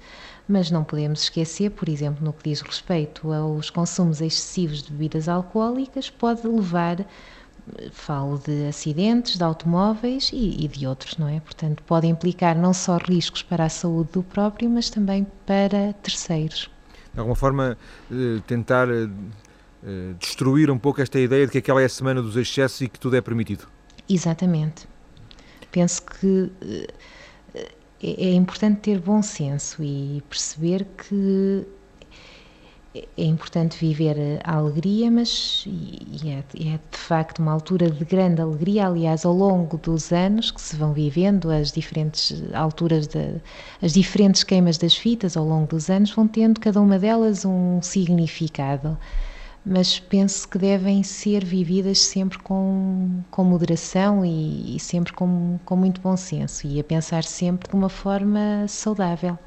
mas 0.47 0.69
não 0.69 0.83
podemos 0.83 1.23
esquecer, 1.23 1.71
por 1.71 1.89
exemplo, 1.89 2.23
no 2.23 2.33
que 2.33 2.49
diz 2.49 2.61
respeito 2.61 3.31
aos 3.31 3.69
consumos 3.69 4.21
excessivos 4.21 4.83
de 4.83 4.91
bebidas 4.91 5.27
alcoólicas, 5.27 6.09
pode 6.09 6.47
levar 6.47 7.05
falo 7.91 8.37
de 8.37 8.67
acidentes, 8.67 9.37
de 9.37 9.43
automóveis 9.43 10.29
e, 10.33 10.63
e, 10.63 10.67
de 10.67 10.85
outros, 10.87 11.17
não 11.17 11.27
é? 11.27 11.39
Portanto, 11.39 11.83
pode 11.83 12.07
implicar 12.07 12.55
não 12.55 12.73
só 12.73 12.97
riscos 12.97 13.41
para 13.41 13.65
a 13.65 13.69
saúde 13.69 14.11
do 14.13 14.23
próprio, 14.23 14.69
mas 14.69 14.89
também 14.89 15.25
para 15.45 15.93
terceiros. 15.93 16.69
De 17.13 17.19
alguma 17.19 17.35
forma, 17.35 17.77
eh, 18.11 18.41
tentar 18.45 18.89
eh, 18.89 19.09
eh, 19.83 20.13
destruir 20.19 20.69
um 20.69 20.77
pouco 20.77 21.01
esta 21.01 21.19
ideia 21.19 21.45
de 21.45 21.51
que 21.51 21.57
aquela 21.57 21.81
é 21.81 21.85
a 21.85 21.89
semana 21.89 22.21
dos 22.21 22.35
excessos 22.35 22.81
e 22.81 22.89
que 22.89 22.99
tudo 22.99 23.15
é 23.15 23.21
permitido. 23.21 23.67
Exatamente. 24.07 24.87
Penso 25.71 26.03
que 26.03 26.51
é 28.01 28.33
importante 28.33 28.81
ter 28.81 28.99
bom 28.99 29.21
senso 29.21 29.83
e 29.83 30.23
perceber 30.29 30.85
que 30.97 31.65
é 33.17 33.23
importante 33.23 33.77
viver 33.77 34.39
a 34.43 34.55
alegria, 34.55 35.11
mas 35.11 35.65
e 35.67 36.29
é, 36.29 36.37
é, 36.37 36.79
de 36.91 36.97
facto 36.97 37.39
uma 37.39 37.51
altura 37.51 37.89
de 37.89 38.05
grande 38.05 38.41
alegria. 38.41 38.87
Aliás, 38.87 39.25
ao 39.25 39.33
longo 39.33 39.77
dos 39.77 40.11
anos 40.13 40.51
que 40.51 40.61
se 40.61 40.75
vão 40.77 40.93
vivendo, 40.93 41.51
as 41.51 41.71
diferentes 41.71 42.43
alturas, 42.53 43.07
de, 43.07 43.41
as 43.81 43.93
diferentes 43.93 44.43
queimas 44.43 44.77
das 44.77 44.95
fitas 44.95 45.35
ao 45.35 45.45
longo 45.45 45.67
dos 45.67 45.89
anos 45.89 46.11
vão 46.11 46.27
tendo 46.27 46.59
cada 46.59 46.79
uma 46.79 46.97
delas 46.97 47.43
um 47.43 47.81
significado. 47.81 48.97
Mas 49.65 49.99
penso 49.99 50.47
que 50.47 50.57
devem 50.57 51.03
ser 51.03 51.43
vividas 51.43 51.99
sempre 51.99 52.37
com, 52.39 53.21
com 53.31 53.43
moderação 53.43 54.23
e, 54.23 54.75
e 54.75 54.79
sempre 54.79 55.11
com, 55.11 55.59
com 55.65 55.75
muito 55.75 55.99
bom 55.99 56.15
senso 56.15 56.67
e 56.67 56.79
a 56.79 56.83
pensar 56.83 57.23
sempre 57.23 57.69
de 57.69 57.75
uma 57.75 57.89
forma 57.89 58.65
saudável. 58.67 59.37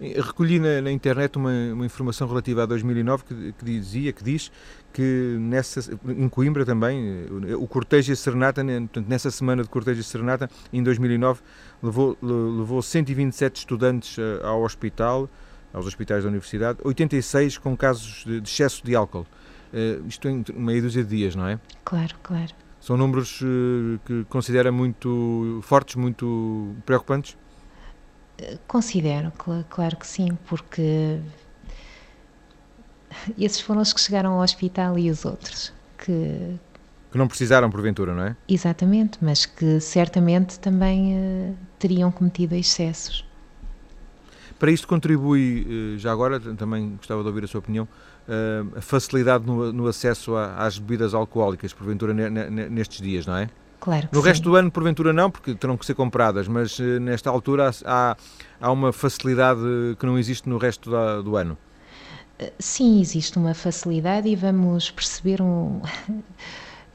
Recolhi 0.00 0.58
na, 0.58 0.80
na 0.80 0.90
internet 0.90 1.36
uma, 1.36 1.52
uma, 1.74 1.84
informação 1.84 2.26
relativa 2.26 2.62
a 2.62 2.66
2009 2.66 3.24
que, 3.24 3.52
que, 3.52 3.64
dizia, 3.66 4.12
que 4.14 4.24
diz 4.24 4.50
que 4.94 5.36
nessa, 5.38 5.92
em 6.08 6.26
Coimbra 6.26 6.64
também, 6.64 7.26
o 7.58 7.66
cortejo 7.66 8.10
e 8.10 8.14
a 8.14 8.16
serenata, 8.16 8.64
né, 8.64 8.80
portanto, 8.80 9.06
nessa 9.08 9.30
semana 9.30 9.62
de 9.62 9.68
cortejo 9.68 10.00
e 10.00 10.02
serenata, 10.02 10.48
em 10.72 10.82
2009, 10.82 11.42
levou, 11.82 12.16
levou 12.22 12.80
127 12.80 13.56
estudantes 13.56 14.16
eh, 14.18 14.40
ao 14.42 14.62
hospital, 14.62 15.28
aos 15.72 15.86
hospitais 15.86 16.24
da 16.24 16.30
universidade, 16.30 16.78
86 16.82 17.58
com 17.58 17.76
casos 17.76 18.24
de, 18.24 18.40
de 18.40 18.48
excesso 18.48 18.82
de 18.82 18.96
álcool. 18.96 19.26
Uh, 19.72 20.04
isto 20.08 20.28
em 20.28 20.44
meia 20.56 20.82
dúzia 20.82 21.04
de 21.04 21.16
dias, 21.16 21.36
não 21.36 21.46
é? 21.46 21.60
Claro, 21.84 22.16
claro. 22.22 22.52
São 22.80 22.96
números 22.96 23.40
uh, 23.42 24.00
que 24.04 24.24
considera 24.24 24.72
muito 24.72 25.60
fortes, 25.62 25.94
muito 25.94 26.74
preocupantes? 26.84 27.36
Considero, 28.66 29.32
claro 29.68 29.96
que 29.96 30.06
sim, 30.06 30.36
porque 30.46 31.20
esses 33.38 33.60
foram 33.60 33.80
os 33.80 33.92
que 33.92 34.00
chegaram 34.00 34.32
ao 34.32 34.40
hospital 34.40 34.98
e 34.98 35.10
os 35.10 35.24
outros 35.24 35.72
que. 35.98 36.58
Que 37.10 37.18
não 37.18 37.26
precisaram, 37.26 37.68
porventura, 37.68 38.14
não 38.14 38.22
é? 38.22 38.36
Exatamente, 38.48 39.18
mas 39.20 39.44
que 39.44 39.80
certamente 39.80 40.60
também 40.60 41.16
uh, 41.16 41.56
teriam 41.76 42.10
cometido 42.12 42.54
excessos. 42.54 43.26
Para 44.60 44.70
isto 44.70 44.86
contribui, 44.86 45.66
uh, 45.96 45.98
já 45.98 46.12
agora, 46.12 46.38
também 46.38 46.90
gostava 46.90 47.22
de 47.22 47.28
ouvir 47.28 47.42
a 47.42 47.46
sua 47.48 47.58
opinião, 47.58 47.88
uh, 48.28 48.78
a 48.78 48.80
facilidade 48.80 49.44
no, 49.44 49.72
no 49.72 49.88
acesso 49.88 50.36
a, 50.36 50.64
às 50.64 50.78
bebidas 50.78 51.12
alcoólicas, 51.12 51.72
porventura, 51.72 52.14
nestes 52.14 53.00
dias, 53.00 53.26
não 53.26 53.36
é? 53.36 53.50
Claro 53.80 54.08
no 54.12 54.20
sim. 54.20 54.28
resto 54.28 54.42
do 54.42 54.56
ano, 54.56 54.70
porventura, 54.70 55.12
não, 55.12 55.30
porque 55.30 55.54
terão 55.54 55.76
que 55.76 55.86
ser 55.86 55.94
compradas, 55.94 56.46
mas 56.46 56.78
nesta 57.00 57.30
altura 57.30 57.70
há, 57.84 58.16
há 58.60 58.70
uma 58.70 58.92
facilidade 58.92 59.60
que 59.98 60.04
não 60.04 60.18
existe 60.18 60.48
no 60.48 60.58
resto 60.58 60.90
da, 60.90 61.20
do 61.22 61.36
ano. 61.36 61.56
Sim, 62.58 63.00
existe 63.00 63.38
uma 63.38 63.52
facilidade 63.54 64.28
e 64.28 64.36
vamos 64.36 64.90
perceber 64.90 65.42
um. 65.42 65.80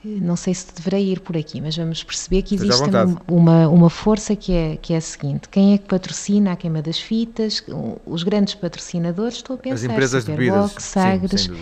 Não 0.06 0.36
sei 0.36 0.54
se 0.54 0.68
deverei 0.74 1.12
ir 1.12 1.20
por 1.20 1.36
aqui, 1.36 1.60
mas 1.60 1.76
vamos 1.76 2.04
perceber 2.04 2.44
que 2.44 2.54
existe 2.54 2.84
uma, 3.28 3.68
uma 3.68 3.90
força 3.90 4.36
que 4.36 4.54
é, 4.54 4.78
que 4.78 4.94
é 4.94 4.98
a 4.98 5.02
seguinte: 5.02 5.50
quem 5.50 5.74
é 5.74 5.78
que 5.80 5.86
patrocina 5.86 6.52
a 6.52 6.56
queima 6.56 6.82
das 6.82 7.00
fitas? 7.00 7.64
Os 8.06 8.22
grandes 8.22 8.54
patrocinadores, 8.54 9.38
estou 9.38 9.56
a 9.56 9.58
pensar, 9.58 9.76
As 9.76 9.84
empresas 9.84 10.24
de 10.24 10.32
bebidas, 10.32 10.76
Sagres, 10.78 11.42
sim, 11.42 11.58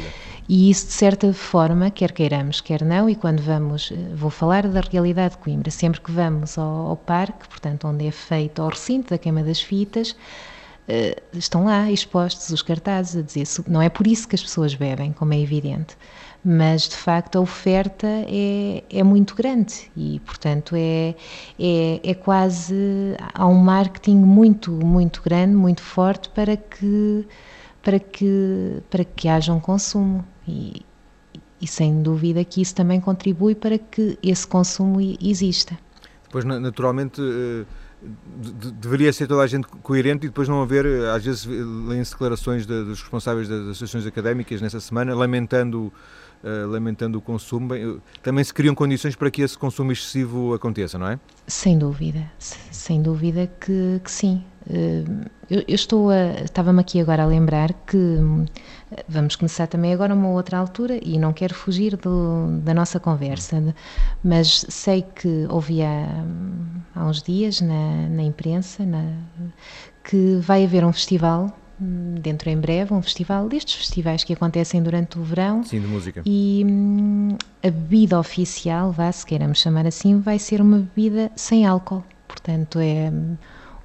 e 0.50 0.70
isso 0.70 0.88
de 0.88 0.94
certa 0.94 1.34
forma, 1.34 1.90
quer 1.90 2.12
queiramos, 2.12 2.60
quer 2.60 2.84
não, 2.84 3.10
e 3.10 3.16
quando 3.16 3.42
vamos, 3.42 3.92
eh, 3.94 4.14
vou 4.14 4.30
falar 4.30 4.68
da 4.68 4.82
realidade 4.82 5.36
de 5.36 5.38
Coimbra, 5.38 5.72
sempre 5.72 6.02
que 6.02 6.12
vamos 6.12 6.58
ao, 6.58 6.88
ao 6.88 6.98
parque, 6.98 7.48
portanto, 7.48 7.88
onde 7.88 8.06
é 8.06 8.12
feito 8.12 8.62
ao 8.62 8.68
recinto 8.68 9.12
da 9.12 9.18
queima 9.18 9.42
das 9.42 9.62
fitas, 9.62 10.16
Uh, 10.86 11.38
estão 11.38 11.64
lá 11.64 11.90
expostos 11.90 12.50
os 12.50 12.62
cartazes 12.62 13.16
a 13.16 13.22
dizer, 13.22 13.48
não 13.70 13.82
é 13.82 13.88
por 13.88 14.06
isso 14.06 14.28
que 14.28 14.36
as 14.36 14.44
pessoas 14.44 14.76
bebem, 14.76 15.14
como 15.14 15.34
é 15.34 15.40
evidente, 15.40 15.96
mas 16.44 16.90
de 16.90 16.96
facto 16.96 17.38
a 17.38 17.42
oferta 17.42 18.08
é, 18.08 18.84
é 18.90 19.04
muito 19.04 19.34
grande 19.34 19.90
e, 19.96 20.20
portanto, 20.26 20.76
é, 20.76 21.16
é, 21.58 22.02
é 22.04 22.14
quase. 22.14 22.76
há 23.34 23.48
um 23.48 23.56
marketing 23.56 24.18
muito, 24.18 24.72
muito 24.72 25.22
grande, 25.24 25.56
muito 25.56 25.82
forte 25.82 26.30
para 26.30 26.58
que, 26.58 27.26
para 27.82 28.00
que, 28.00 28.82
para 28.90 29.06
que 29.06 29.30
haja 29.30 29.54
um 29.54 29.60
consumo. 29.60 30.26
E, 30.48 30.82
e 31.62 31.68
sem 31.68 32.02
dúvida 32.02 32.44
que 32.44 32.62
isso 32.62 32.76
também 32.76 33.00
contribui 33.00 33.56
para 33.56 33.78
que 33.78 34.20
esse 34.22 34.46
consumo 34.46 35.00
exista. 35.22 35.78
Pois, 36.30 36.44
naturalmente. 36.44 37.22
Uh 37.22 37.66
deveria 38.82 39.14
ser 39.14 39.28
toda 39.28 39.42
a 39.42 39.48
gente 39.48 39.66
coerente 39.68 40.26
e 40.26 40.30
depois 40.30 40.48
não 40.48 40.62
haver, 40.62 40.86
às 41.08 41.24
vezes 41.24 41.46
leem-se 41.46 42.12
declarações 42.12 42.66
de, 42.66 42.84
dos 42.84 43.02
responsáveis 43.02 43.48
das 43.48 43.62
associações 43.62 44.06
académicas 44.06 44.62
nessa 44.62 44.80
semana 44.80 45.16
lamentando, 45.16 45.92
uh, 46.44 46.68
lamentando 46.68 47.18
o 47.18 47.22
consumo. 47.22 47.70
Bem, 47.70 48.02
também 48.22 48.44
se 48.44 48.54
criam 48.54 48.76
condições 48.76 49.16
para 49.16 49.32
que 49.32 49.42
esse 49.42 49.58
consumo 49.58 49.92
excessivo 49.92 50.54
aconteça, 50.54 50.98
não 50.98 51.08
é? 51.08 51.20
Sem 51.48 51.78
dúvida, 51.78 52.30
sem 52.40 53.02
dúvida 53.02 53.48
que, 53.60 54.02
que 54.04 54.12
sim. 54.12 54.44
Uh, 54.68 55.30
eu, 55.50 55.60
eu, 55.68 55.76
estou 55.76 56.10
a, 56.10 56.42
estava-me 56.44 56.80
aqui 56.80 57.00
agora 57.00 57.24
a 57.24 57.26
lembrar 57.26 57.74
que 57.86 57.98
Vamos 59.08 59.36
começar 59.36 59.68
também 59.68 59.94
agora 59.94 60.14
uma 60.14 60.30
outra 60.30 60.58
altura 60.58 61.00
e 61.02 61.18
não 61.18 61.34
quero 61.34 61.54
fugir 61.54 61.98
do, 61.98 62.60
da 62.62 62.74
nossa 62.74 63.00
conversa, 63.00 63.74
mas 64.24 64.66
sei 64.70 65.02
que 65.02 65.48
ouvi 65.50 65.82
há, 65.82 66.24
há 66.96 67.06
uns 67.06 67.22
dias 67.22 67.62
na, 67.62 68.08
na 68.10 68.24
imprensa 68.24 68.86
na, 68.86 69.04
que 70.04 70.36
vai 70.36 70.64
haver 70.64 70.86
um 70.86 70.94
festival 70.94 71.56
dentro 72.20 72.50
em 72.50 72.58
breve, 72.58 72.94
um 72.94 73.02
festival 73.02 73.48
destes 73.48 73.76
festivais 73.76 74.24
que 74.24 74.34
acontecem 74.34 74.82
durante 74.82 75.20
o 75.20 75.24
verão. 75.24 75.64
Sim, 75.64 75.82
de 75.82 75.88
música. 75.88 76.22
E 76.26 76.66
hum, 76.68 77.38
a 77.62 77.70
bebida 77.70 78.20
oficial, 78.20 78.92
vá, 78.92 79.12
se 79.12 79.26
queiramos 79.26 79.60
chamar 79.60 79.86
assim, 79.86 80.20
vai 80.20 80.40
ser 80.40 80.62
uma 80.62 80.80
bebida 80.80 81.32
sem 81.36 81.66
álcool. 81.66 82.04
Portanto, 82.28 82.80
é 82.80 83.12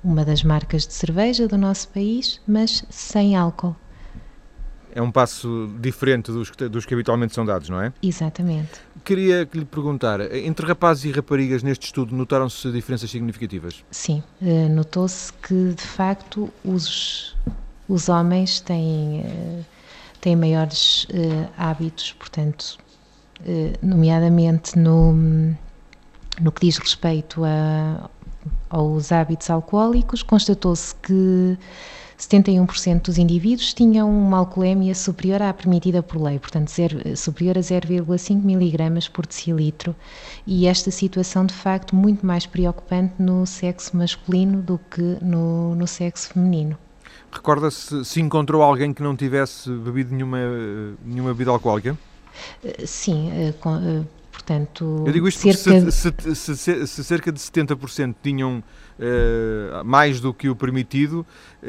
uma 0.02 0.24
das 0.24 0.42
marcas 0.42 0.87
de 0.87 0.94
cerveja 0.94 1.48
do 1.48 1.58
nosso 1.58 1.88
país, 1.88 2.40
mas 2.46 2.84
sem 2.88 3.37
álcool 3.37 3.76
é 4.98 5.02
um 5.02 5.12
passo 5.12 5.70
diferente 5.80 6.32
dos 6.32 6.50
que, 6.50 6.68
dos 6.68 6.84
que 6.84 6.92
habitualmente 6.92 7.32
são 7.32 7.44
dados, 7.44 7.68
não 7.68 7.80
é? 7.80 7.92
Exatamente. 8.02 8.80
Queria 9.04 9.46
que 9.46 9.58
lhe 9.58 9.64
perguntar, 9.64 10.20
entre 10.34 10.66
rapazes 10.66 11.04
e 11.04 11.11
raparigas 11.12 11.62
neste 11.62 11.87
estudo 11.87 12.14
notaram-se 12.16 12.70
diferenças 12.72 13.08
significativas? 13.08 13.84
Sim, 13.90 14.22
eh, 14.42 14.68
notou-se 14.68 15.32
que 15.34 15.72
de 15.72 15.82
facto 15.82 16.50
os, 16.64 17.37
os 17.88 18.09
homens 18.09 18.61
têm, 18.61 19.20
eh, 19.20 19.62
têm 20.20 20.37
maiores 20.37 21.07
eh, 21.11 21.48
hábitos, 21.57 22.12
portanto, 22.12 22.79
nomeadamente 23.81 24.77
no, 24.77 25.12
no 26.40 26.51
que 26.53 26.66
diz 26.66 26.77
respeito 26.77 27.44
a, 27.44 28.11
aos 28.68 29.12
hábitos 29.12 29.48
alcoólicos, 29.48 30.24
constatou-se 30.24 30.92
que 30.96 31.57
71% 32.18 33.03
dos 33.03 33.16
indivíduos 33.16 33.72
tinham 33.72 34.11
uma 34.11 34.38
alcoolemia 34.38 34.94
superior 34.94 35.40
à 35.40 35.55
permitida 35.55 36.03
por 36.03 36.20
lei, 36.20 36.38
portanto 36.38 36.68
zero, 36.68 37.16
superior 37.16 37.57
a 37.57 37.61
0,5 37.61 38.42
mg 38.42 39.11
por 39.11 39.24
decilitro, 39.24 39.94
e 40.44 40.66
esta 40.66 40.90
situação 40.90 41.46
de 41.46 41.55
facto 41.55 41.94
muito 41.94 42.27
mais 42.27 42.44
preocupante 42.44 43.14
no 43.20 43.46
sexo 43.46 43.96
masculino 43.96 44.61
do 44.61 44.79
que 44.90 45.16
no, 45.22 45.77
no 45.77 45.87
sexo 45.87 46.31
feminino. 46.31 46.77
Recorda-se 47.30 48.04
se 48.04 48.20
encontrou 48.20 48.62
alguém 48.62 48.92
que 48.92 49.02
não 49.02 49.14
tivesse 49.14 49.70
bebido 49.70 50.14
nenhuma, 50.14 50.38
nenhuma 51.04 51.30
bebida 51.30 51.50
alcoólica? 51.50 51.96
Eh, 52.64 52.86
sim, 52.86 53.30
eh, 53.30 53.52
eh, 53.52 54.02
portanto... 54.32 55.04
Eu 55.06 55.12
digo 55.12 55.28
isto 55.28 55.40
cerca... 55.40 55.80
porque 55.80 55.90
se, 55.90 56.34
se, 56.34 56.56
se, 56.56 56.86
se 56.86 57.04
cerca 57.04 57.30
de 57.30 57.38
70% 57.38 58.14
tinham 58.22 58.62
uh, 58.98 59.84
mais 59.84 60.20
do 60.20 60.32
que 60.32 60.48
o 60.48 60.56
permitido, 60.56 61.26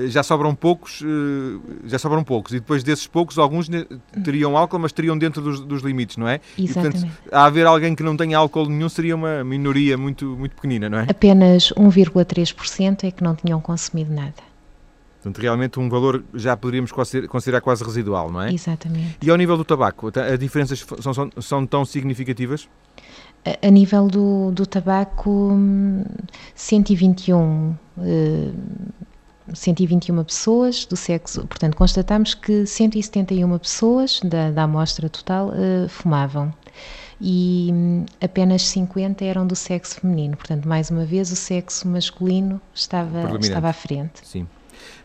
já 0.08 0.24
sobram 0.24 0.54
poucos, 0.56 1.02
uh, 1.02 1.62
já 1.86 1.98
sobram 2.00 2.24
poucos, 2.24 2.54
e 2.54 2.60
depois 2.60 2.84
desses 2.84 3.08
poucos, 3.08 3.38
alguns 3.38 3.70
teriam 4.24 4.58
álcool, 4.58 4.80
mas 4.80 4.92
teriam 4.92 5.18
dentro 5.18 5.42
dos, 5.42 5.60
dos 5.60 5.82
limites, 5.82 6.18
não 6.18 6.28
é? 6.28 6.40
Exatamente. 6.58 6.98
E, 6.98 7.02
portanto, 7.02 7.34
a 7.34 7.46
haver 7.46 7.66
alguém 7.66 7.96
que 7.96 8.04
não 8.04 8.16
tenha 8.16 8.38
álcool 8.38 8.68
nenhum 8.68 8.90
seria 8.90 9.16
uma 9.16 9.44
minoria 9.44 9.98
muito, 9.98 10.26
muito 10.26 10.56
pequenina, 10.56 10.90
não 10.90 11.00
é? 11.00 11.08
Apenas 11.10 11.74
1,3% 11.74 13.04
é 13.04 13.12
que 13.12 13.24
não 13.24 13.36
tinham 13.36 13.60
consumido 13.60 14.14
nada. 14.14 14.49
Portanto, 15.22 15.42
realmente 15.42 15.80
um 15.80 15.90
valor 15.90 16.24
já 16.34 16.56
poderíamos 16.56 16.92
considerar 17.28 17.60
quase 17.60 17.84
residual, 17.84 18.32
não 18.32 18.42
é? 18.42 18.54
Exatamente. 18.54 19.18
E 19.22 19.30
ao 19.30 19.36
nível 19.36 19.58
do 19.58 19.66
tabaco, 19.66 20.08
as 20.08 20.40
diferenças 20.40 20.86
são, 21.02 21.14
são, 21.14 21.30
são 21.42 21.66
tão 21.68 21.84
significativas? 21.84 22.70
A, 23.46 23.68
a 23.68 23.70
nível 23.70 24.08
do, 24.08 24.52
do 24.52 24.66
tabaco, 24.66 25.52
121, 26.56 27.76
uh, 27.98 28.56
121 29.54 30.24
pessoas 30.24 30.86
do 30.86 30.96
sexo, 30.96 31.46
portanto, 31.48 31.76
constatamos 31.76 32.34
que 32.34 32.66
171 32.66 33.58
pessoas 33.60 34.22
da, 34.24 34.52
da 34.52 34.64
amostra 34.64 35.10
total 35.10 35.50
uh, 35.50 35.90
fumavam 35.90 36.54
e 37.20 37.70
hum, 37.74 38.06
apenas 38.22 38.62
50 38.68 39.26
eram 39.26 39.46
do 39.46 39.56
sexo 39.56 40.00
feminino. 40.00 40.38
Portanto, 40.38 40.66
mais 40.66 40.90
uma 40.90 41.04
vez, 41.04 41.30
o 41.30 41.36
sexo 41.36 41.86
masculino 41.90 42.62
estava, 42.74 43.38
estava 43.38 43.68
à 43.68 43.74
frente. 43.74 44.22
Sim. 44.24 44.48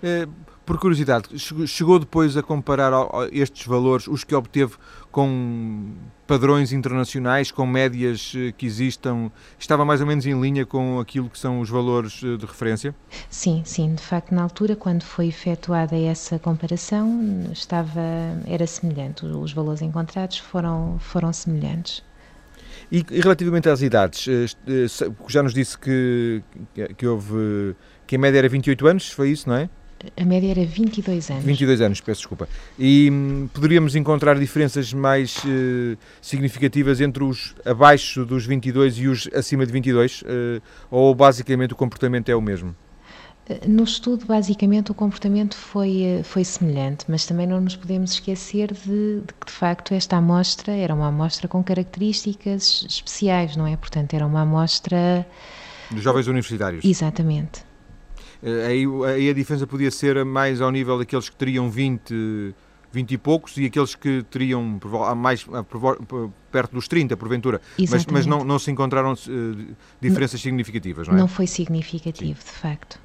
Eh, 0.05 0.29
por 0.67 0.79
curiosidade, 0.79 1.29
chegou 1.67 1.99
depois 1.99 2.37
a 2.37 2.43
comparar 2.43 2.93
estes 3.33 3.67
valores, 3.67 4.07
os 4.07 4.23
que 4.23 4.35
obteve 4.35 4.75
com 5.11 5.93
padrões 6.27 6.73
internacionais, 6.73 7.51
com 7.51 7.67
médias 7.67 8.35
eh, 8.37 8.53
que 8.53 8.67
existam, 8.67 9.31
estava 9.59 9.83
mais 9.83 10.03
ou 10.03 10.07
menos 10.07 10.27
em 10.27 10.39
linha 10.39 10.67
com 10.67 11.01
aquilo 11.01 11.31
que 11.31 11.39
são 11.39 11.59
os 11.59 11.71
valores 11.71 12.21
eh, 12.23 12.37
de 12.37 12.45
referência? 12.45 12.95
Sim, 13.31 13.63
sim, 13.65 13.95
de 13.95 14.03
facto 14.03 14.35
na 14.35 14.43
altura 14.43 14.77
quando 14.77 15.05
foi 15.05 15.29
efetuada 15.29 15.97
essa 15.97 16.39
comparação 16.39 17.49
estava 17.51 18.01
era 18.47 18.67
semelhante, 18.67 19.25
os 19.25 19.55
valores 19.55 19.81
encontrados 19.81 20.37
foram 20.37 20.99
foram 20.99 21.33
semelhantes. 21.33 22.03
E, 22.93 23.05
e 23.11 23.21
relativamente 23.21 23.71
às 23.71 23.81
idades, 23.81 24.27
já 25.29 25.43
nos 25.43 25.55
disse 25.55 25.79
que 25.79 26.43
que 26.97 27.07
houve 27.07 27.75
que 28.07 28.17
a 28.17 28.19
média 28.19 28.39
era 28.39 28.49
28 28.49 28.87
anos, 28.87 29.11
foi 29.11 29.31
isso, 29.31 29.49
não 29.49 29.57
é? 29.57 29.71
A 30.17 30.25
média 30.25 30.51
era 30.51 30.65
22 30.65 31.31
anos. 31.31 31.45
22 31.45 31.81
anos, 31.81 32.01
peço 32.01 32.21
desculpa. 32.21 32.49
E 32.79 33.09
hum, 33.11 33.49
poderíamos 33.53 33.95
encontrar 33.97 34.39
diferenças 34.39 34.93
mais 34.93 35.37
uh, 35.39 35.97
significativas 36.21 37.01
entre 37.01 37.25
os 37.25 37.55
abaixo 37.65 38.25
dos 38.25 38.47
22 38.47 38.99
e 38.99 39.09
os 39.09 39.29
acima 39.35 39.67
de 39.67 39.73
22? 39.73 40.23
Uh, 40.23 40.27
eh, 40.27 40.63
ou 40.91 41.15
basicamente 41.15 41.73
o 41.73 41.77
comportamento 41.77 42.29
é 42.29 42.37
o 42.37 42.41
mesmo? 42.41 42.75
Eh, 43.49 43.67
no 43.67 43.85
estudo, 43.85 44.25
basicamente, 44.27 44.91
o 44.91 44.95
comportamento 44.95 45.57
foi, 45.57 46.21
foi 46.25 46.45
semelhante, 46.45 47.05
mas 47.09 47.27
também 47.27 47.47
não 47.47 47.61
nos 47.61 47.77
podemos 47.77 48.13
esquecer 48.13 48.73
de, 48.73 49.21
de, 49.21 49.35
que, 49.41 49.47
de 49.47 49.53
facto, 49.53 49.95
esta 49.95 50.17
amostra 50.17 50.73
era 50.73 50.95
uma 50.95 51.09
amostra 51.09 51.47
com 51.49 51.63
características 51.63 52.87
especiais, 52.89 53.57
não 53.57 53.67
é? 53.67 53.77
Portanto, 53.77 54.15
era 54.15 54.27
uma 54.27 54.43
amostra. 54.43 55.27
Dos 55.91 56.03
jovens 56.03 56.27
universitários. 56.27 56.85
Exatamente. 56.85 57.74
Aí, 58.67 58.85
aí 59.07 59.31
a 59.31 59.33
diferença 59.33 59.67
podia 59.67 59.91
ser 59.91 60.25
mais 60.25 60.61
ao 60.61 60.71
nível 60.71 60.99
daqueles 60.99 61.29
que 61.29 61.37
teriam 61.37 61.71
20 61.71 62.55
20 62.95 63.11
e 63.11 63.19
poucos 63.19 63.57
e 63.57 63.67
aqueles 63.67 63.95
que 63.97 64.23
teriam 64.31 64.79
mais 65.17 65.45
perto 66.51 66.73
dos 66.73 66.87
30, 66.87 67.17
porventura. 67.17 67.61
Mas, 67.91 68.07
mas, 68.07 68.25
não, 68.25 68.45
não 68.45 68.59
se 68.59 68.71
encontraram 68.71 69.13
uh, 69.13 69.77
diferenças 70.01 70.41
não, 70.41 70.45
significativas, 70.45 71.09
não 71.09 71.15
é? 71.15 71.19
Não 71.19 71.29
foi 71.29 71.49
significativo, 71.49 72.41
Sim. 72.41 72.47
de 72.47 72.53
facto. 72.53 73.01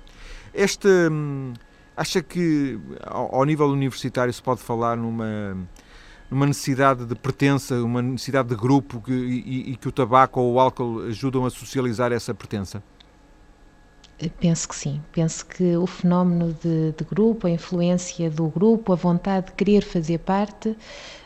Este, 0.54 0.88
hum, 0.88 1.54
acha 1.98 2.22
que 2.22 2.80
ao, 3.02 3.36
ao, 3.36 3.46
nível 3.46 3.68
universitário 3.68 4.32
se 4.32 4.42
pode 4.42 4.62
falar 4.62 4.96
numa, 4.96 5.58
numa 6.30 6.46
necessidade 6.46 7.06
de 7.06 7.16
pertença, 7.16 7.76
uma 7.84 8.02
necessidade 8.02 8.50
de 8.50 8.56
grupo 8.56 9.02
que, 9.02 9.12
e, 9.12 9.72
e 9.72 9.76
que 9.76 9.88
o 9.88 9.92
tabaco 9.92 10.40
ou 10.40 10.54
o 10.54 10.60
álcool 10.60 11.02
ajudam 11.08 11.46
a 11.46 11.50
socializar 11.50 12.12
essa 12.12 12.34
pertença? 12.34 12.84
Penso 14.40 14.68
que 14.68 14.76
sim. 14.76 15.02
Penso 15.14 15.46
que 15.46 15.78
o 15.78 15.88
fenómeno 15.88 16.54
de, 16.62 16.92
de, 16.92 17.04
grupo, 17.06 17.48
a 17.48 17.50
influência 17.50 18.30
do 18.30 18.48
grupo, 18.50 18.92
a 18.92 18.96
vontade 18.96 19.48
de 19.48 19.52
querer 19.54 19.82
fazer 19.82 20.18
parte, 20.20 20.76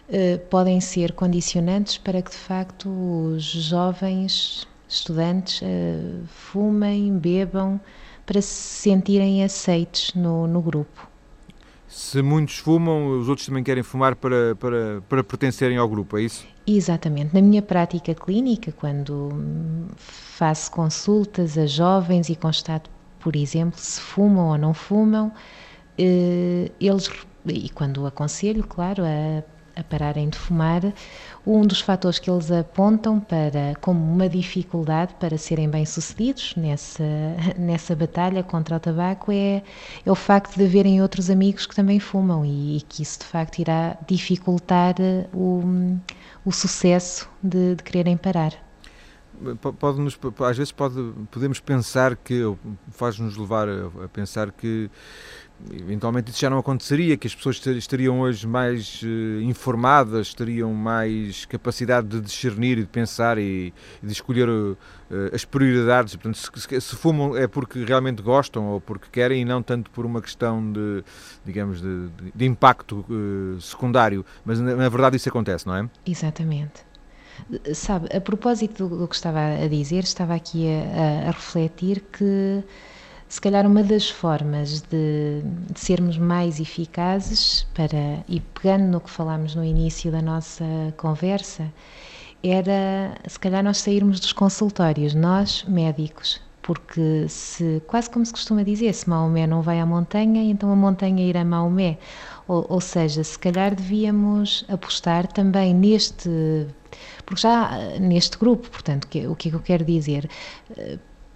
eh, 0.09 0.37
podem 0.37 0.79
ser 0.79 1.13
condicionantes 1.13 1.97
para 1.97 2.21
que 2.21 2.29
de 2.29 2.37
facto 2.37 2.87
os 2.89 3.43
jovens 3.43 4.67
estudantes 4.87 5.61
eh, 5.63 6.21
fumem, 6.27 7.17
bebam, 7.17 7.79
para 8.25 8.41
se 8.41 8.81
sentirem 8.81 9.43
aceitos 9.43 10.13
no, 10.13 10.45
no 10.47 10.61
grupo. 10.61 11.12
Se 11.95 12.23
muitos 12.23 12.57
fumam, 12.57 13.19
os 13.19 13.29
outros 13.29 13.45
também 13.45 13.63
querem 13.63 13.83
fumar 13.83 14.15
para, 14.15 14.55
para, 14.55 15.03
para 15.07 15.23
pertencerem 15.23 15.77
ao 15.77 15.87
grupo, 15.87 16.17
é 16.17 16.23
isso? 16.23 16.43
Exatamente. 16.65 17.35
Na 17.35 17.41
minha 17.41 17.61
prática 17.61 18.15
clínica, 18.15 18.71
quando 18.71 19.29
faço 19.95 20.71
consultas 20.71 21.55
a 21.55 21.67
jovens 21.67 22.29
e 22.29 22.35
constato, 22.35 22.89
por 23.19 23.35
exemplo, 23.35 23.79
se 23.79 24.01
fumam 24.01 24.47
ou 24.47 24.57
não 24.57 24.73
fumam, 24.73 25.31
eh, 25.95 26.71
eles, 26.81 27.11
e 27.45 27.69
quando 27.69 28.07
aconselho, 28.07 28.63
claro, 28.63 29.03
a, 29.03 29.43
a 29.79 29.83
pararem 29.83 30.29
de 30.29 30.37
fumar, 30.37 30.81
um 31.45 31.61
dos 31.61 31.81
fatores 31.81 32.19
que 32.19 32.29
eles 32.29 32.51
apontam 32.51 33.19
para 33.19 33.75
como 33.81 33.99
uma 33.99 34.29
dificuldade 34.29 35.13
para 35.19 35.37
serem 35.37 35.69
bem-sucedidos 35.69 36.55
nessa, 36.55 37.03
nessa 37.57 37.95
batalha 37.95 38.43
contra 38.43 38.77
o 38.77 38.79
tabaco 38.79 39.31
é, 39.31 39.61
é 40.05 40.11
o 40.11 40.15
facto 40.15 40.55
de 40.55 40.63
haverem 40.63 41.01
outros 41.01 41.29
amigos 41.29 41.65
que 41.65 41.75
também 41.75 41.99
fumam 41.99 42.45
e, 42.45 42.77
e 42.77 42.81
que 42.81 43.03
isso 43.03 43.19
de 43.19 43.25
facto 43.25 43.59
irá 43.59 43.97
dificultar 44.07 44.95
o 45.33 45.61
o 46.45 46.51
sucesso 46.51 47.29
de, 47.41 47.75
de 47.75 47.83
quererem 47.83 48.17
parar. 48.17 48.53
Pode 49.79 49.99
-nos, 49.99 50.17
às 50.47 50.57
vezes 50.57 50.71
pode, 50.71 50.95
podemos 51.31 51.59
pensar 51.59 52.15
que, 52.15 52.41
faz-nos 52.91 53.35
levar 53.35 53.67
a, 53.67 54.05
a 54.05 54.07
pensar 54.07 54.51
que 54.51 54.89
eventualmente 55.71 56.31
isso 56.31 56.39
já 56.39 56.49
não 56.49 56.57
aconteceria, 56.57 57.15
que 57.17 57.27
as 57.27 57.35
pessoas 57.35 57.63
estariam 57.65 58.19
hoje 58.21 58.47
mais 58.47 59.01
uh, 59.03 59.41
informadas, 59.41 60.33
teriam 60.33 60.73
mais 60.73 61.45
capacidade 61.45 62.07
de 62.07 62.21
discernir 62.21 62.77
e 62.77 62.81
de 62.81 62.87
pensar 62.87 63.37
e, 63.37 63.73
e 64.01 64.05
de 64.05 64.11
escolher 64.11 64.49
uh, 64.49 64.77
as 65.33 65.45
prioridades. 65.45 66.15
Portanto, 66.15 66.37
se, 66.37 66.81
se, 66.81 66.95
fumam 66.95 67.35
é 67.37 67.47
porque 67.47 67.83
realmente 67.83 68.21
gostam 68.21 68.67
ou 68.67 68.81
porque 68.81 69.07
querem 69.11 69.41
e 69.41 69.45
não 69.45 69.61
tanto 69.61 69.89
por 69.91 70.05
uma 70.05 70.21
questão 70.21 70.71
de, 70.71 71.03
digamos, 71.45 71.81
de, 71.81 72.09
de 72.33 72.45
impacto 72.45 73.05
uh, 73.09 73.59
secundário. 73.61 74.25
Mas 74.43 74.59
na, 74.59 74.75
na 74.75 74.89
verdade 74.89 75.17
isso 75.17 75.29
acontece, 75.29 75.67
não 75.67 75.75
é? 75.75 75.89
Exatamente. 76.05 76.85
Sabe, 77.73 78.15
a 78.15 78.21
propósito 78.21 78.87
do, 78.87 78.99
do 78.99 79.07
que 79.07 79.15
estava 79.15 79.39
a 79.39 79.67
dizer, 79.67 80.03
estava 80.03 80.35
aqui 80.35 80.67
a, 80.67 81.29
a 81.29 81.31
refletir 81.31 82.01
que 82.11 82.63
se 83.33 83.41
calhar 83.41 83.65
uma 83.65 83.81
das 83.81 84.07
formas 84.07 84.81
de, 84.81 85.41
de, 85.71 85.79
sermos 85.79 86.19
mais 86.19 86.59
eficazes 86.59 87.65
para 87.73 88.23
e 88.29 88.39
pegando 88.39 88.83
no 88.83 89.01
que 89.01 89.09
falámos 89.09 89.55
no 89.55 89.65
início 89.65 90.11
da 90.11 90.21
nossa 90.21 90.63
conversa 90.97 91.73
era 92.43 93.17
se 93.27 93.39
calhar 93.39 93.63
nós 93.63 93.79
sairmos 93.79 94.19
dos 94.19 94.33
consultórios 94.33 95.15
nós 95.15 95.63
médicos 95.67 96.39
porque 96.61 97.27
se 97.27 97.81
quase 97.87 98.07
como 98.07 98.23
se 98.23 98.31
costuma 98.31 98.61
dizer 98.61 98.93
se 98.93 99.09
Maomé 99.09 99.47
não 99.47 99.63
vai 99.63 99.79
à 99.79 99.85
montanha 99.85 100.43
então 100.43 100.71
a 100.71 100.75
montanha 100.75 101.27
irá 101.27 101.41
a 101.41 101.45
Maomé. 101.45 101.97
Ou, 102.47 102.67
ou 102.69 102.79
seja 102.79 103.23
se 103.23 103.39
calhar 103.39 103.73
devíamos 103.73 104.63
apostar 104.67 105.25
também 105.25 105.73
neste 105.73 106.67
porque 107.25 107.41
já 107.41 107.97
neste 107.99 108.37
grupo 108.37 108.69
portanto 108.69 109.07
que, 109.07 109.25
o 109.25 109.35
que 109.35 109.49
é 109.49 109.55
eu 109.55 109.59
quero 109.59 109.83
dizer 109.83 110.29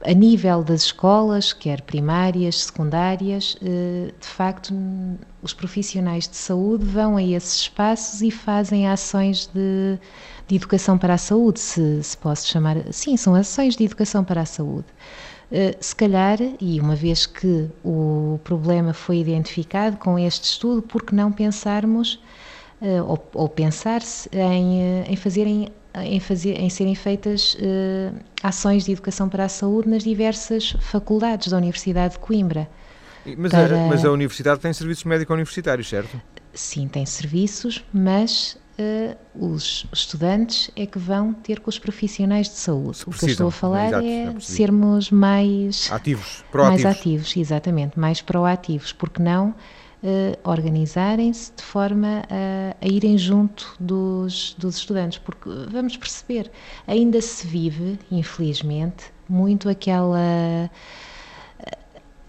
a 0.06 0.14
nível 0.14 0.64
das 0.64 0.84
escolas, 0.84 1.54
quer 1.54 1.82
primárias, 1.82 2.64
secundárias, 2.66 3.58
eh, 3.62 4.12
de 4.20 4.28
facto, 4.28 4.74
os 5.42 5.54
profissionais 5.54 6.28
de 6.28 6.36
saúde 6.36 6.86
vão 6.86 7.18
a 7.18 7.24
esses 7.24 7.62
espaços 7.62 8.22
e 8.22 8.30
fazem 8.30 8.88
ações 8.88 9.48
de, 9.54 9.98
de 10.48 10.56
educação 10.56 10.98
para 10.98 11.16
a 11.16 11.18
saúde, 11.18 11.60
se, 11.60 12.04
se 12.04 12.18
posso 12.18 12.48
chamar. 12.48 12.78
Sim, 12.92 13.18
são 13.18 13.34
ações 13.34 13.76
de 13.76 13.84
educação 13.86 14.24
para 14.24 14.42
a 14.42 14.46
saúde. 14.46 14.86
Eh, 15.52 15.76
se 15.80 15.96
calhar, 15.96 16.38
e 16.62 16.80
uma 16.80 16.96
vez 16.96 17.26
que 17.26 17.70
o 17.84 18.40
problema 18.44 18.94
foi 18.94 19.18
identificado 19.20 19.98
com 19.98 20.20
este 20.20 20.44
estudo, 20.46 20.82
por 20.82 21.04
que 21.04 21.16
não 21.16 21.32
pensarmos 21.32 22.20
eh, 22.82 23.02
ou, 23.02 23.18
ou 23.34 23.50
pensar-se 23.50 24.30
em, 24.34 25.04
em 25.08 25.16
fazerem 25.16 25.70
em, 26.06 26.20
fazer, 26.20 26.60
em 26.60 26.70
serem 26.70 26.96
feitas 26.96 27.56
uh, 27.56 28.16
ações 28.44 28.86
de 28.86 28.92
educação 28.92 29.30
para 29.30 29.46
a 29.46 29.50
saúde 29.50 29.90
nas 29.90 30.04
diversas 30.04 30.72
faculdades 30.82 31.50
da 31.50 31.58
Universidade 31.58 32.14
de 32.14 32.20
Coimbra. 32.20 32.70
Mas, 33.38 33.52
para... 33.52 33.86
a, 33.86 33.88
mas 33.88 34.06
a 34.06 34.12
universidade 34.12 34.60
tem 34.60 34.72
serviços 34.72 35.04
médico-universitários, 35.04 35.90
certo? 35.90 36.22
Sim, 36.54 36.88
tem 36.88 37.06
serviços, 37.06 37.84
mas 37.94 38.58
uh, 38.80 39.46
os 39.54 39.86
estudantes 39.92 40.72
é 40.76 40.86
que 40.86 40.98
vão 40.98 41.34
ter 41.34 41.60
com 41.60 41.70
os 41.70 41.78
profissionais 41.78 42.48
de 42.48 42.56
saúde. 42.56 43.00
o 43.06 43.12
que 43.12 43.26
eu 43.26 43.30
estou 43.30 43.48
a 43.48 43.52
falar 43.52 43.88
Exato, 43.88 44.06
é 44.06 44.40
sermos 44.40 45.12
mais 45.12 45.90
ativos, 45.92 46.44
proativos. 46.52 46.84
Mais 46.84 46.98
ativos, 46.98 47.38
exatamente, 47.38 48.00
mais 48.00 48.22
proativos, 48.22 48.94
porque 48.94 49.22
não 49.22 49.54
uh, 50.04 50.50
organizarem-se 50.50 51.52
de 51.56 51.64
forma 51.64 52.24
a, 52.30 52.76
a, 52.80 52.88
irem 52.88 53.18
junto 53.18 53.76
dos, 53.80 54.56
dos 54.58 54.78
estudantes, 54.78 55.18
porque 55.20 55.50
vamos 55.70 55.98
perceber, 55.98 56.52
ainda 56.88 57.22
se 57.22 57.48
vive, 57.48 58.00
infelizmente, 58.12 59.06
muito 59.30 59.70
aquela 59.70 60.70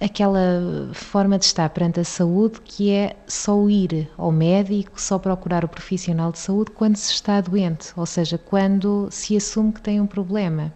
aquela 0.01 0.91
forma 0.93 1.39
de 1.39 1.45
estar 1.45 1.69
perante 1.71 2.01
a 2.01 2.05
saúde 2.05 2.61
que 2.65 2.91
é 2.91 3.17
só 3.27 3.69
ir 3.69 4.09
ao 4.17 4.31
médico, 4.31 5.01
só 5.01 5.19
procurar 5.19 5.65
o 5.65 5.69
profissional 5.69 6.31
de 6.31 6.39
saúde 6.39 6.71
quando 6.71 6.97
se 6.97 7.13
está 7.13 7.41
doente, 7.41 7.93
ou 7.97 8.07
seja, 8.07 8.39
quando 8.39 9.09
se 9.11 9.37
assume 9.37 9.73
que 9.73 9.81
tem 9.81 10.01
um 10.01 10.07
problema. 10.07 10.73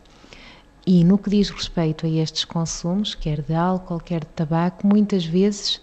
E 0.84 1.04
no 1.04 1.16
que 1.16 1.30
diz 1.30 1.48
respeito 1.50 2.04
a 2.04 2.08
estes 2.08 2.44
consumos, 2.44 3.14
quer 3.14 3.40
de 3.40 3.54
álcool, 3.54 4.00
quer 4.00 4.20
de 4.20 4.30
tabaco, 4.30 4.84
muitas 4.84 5.24
vezes 5.24 5.80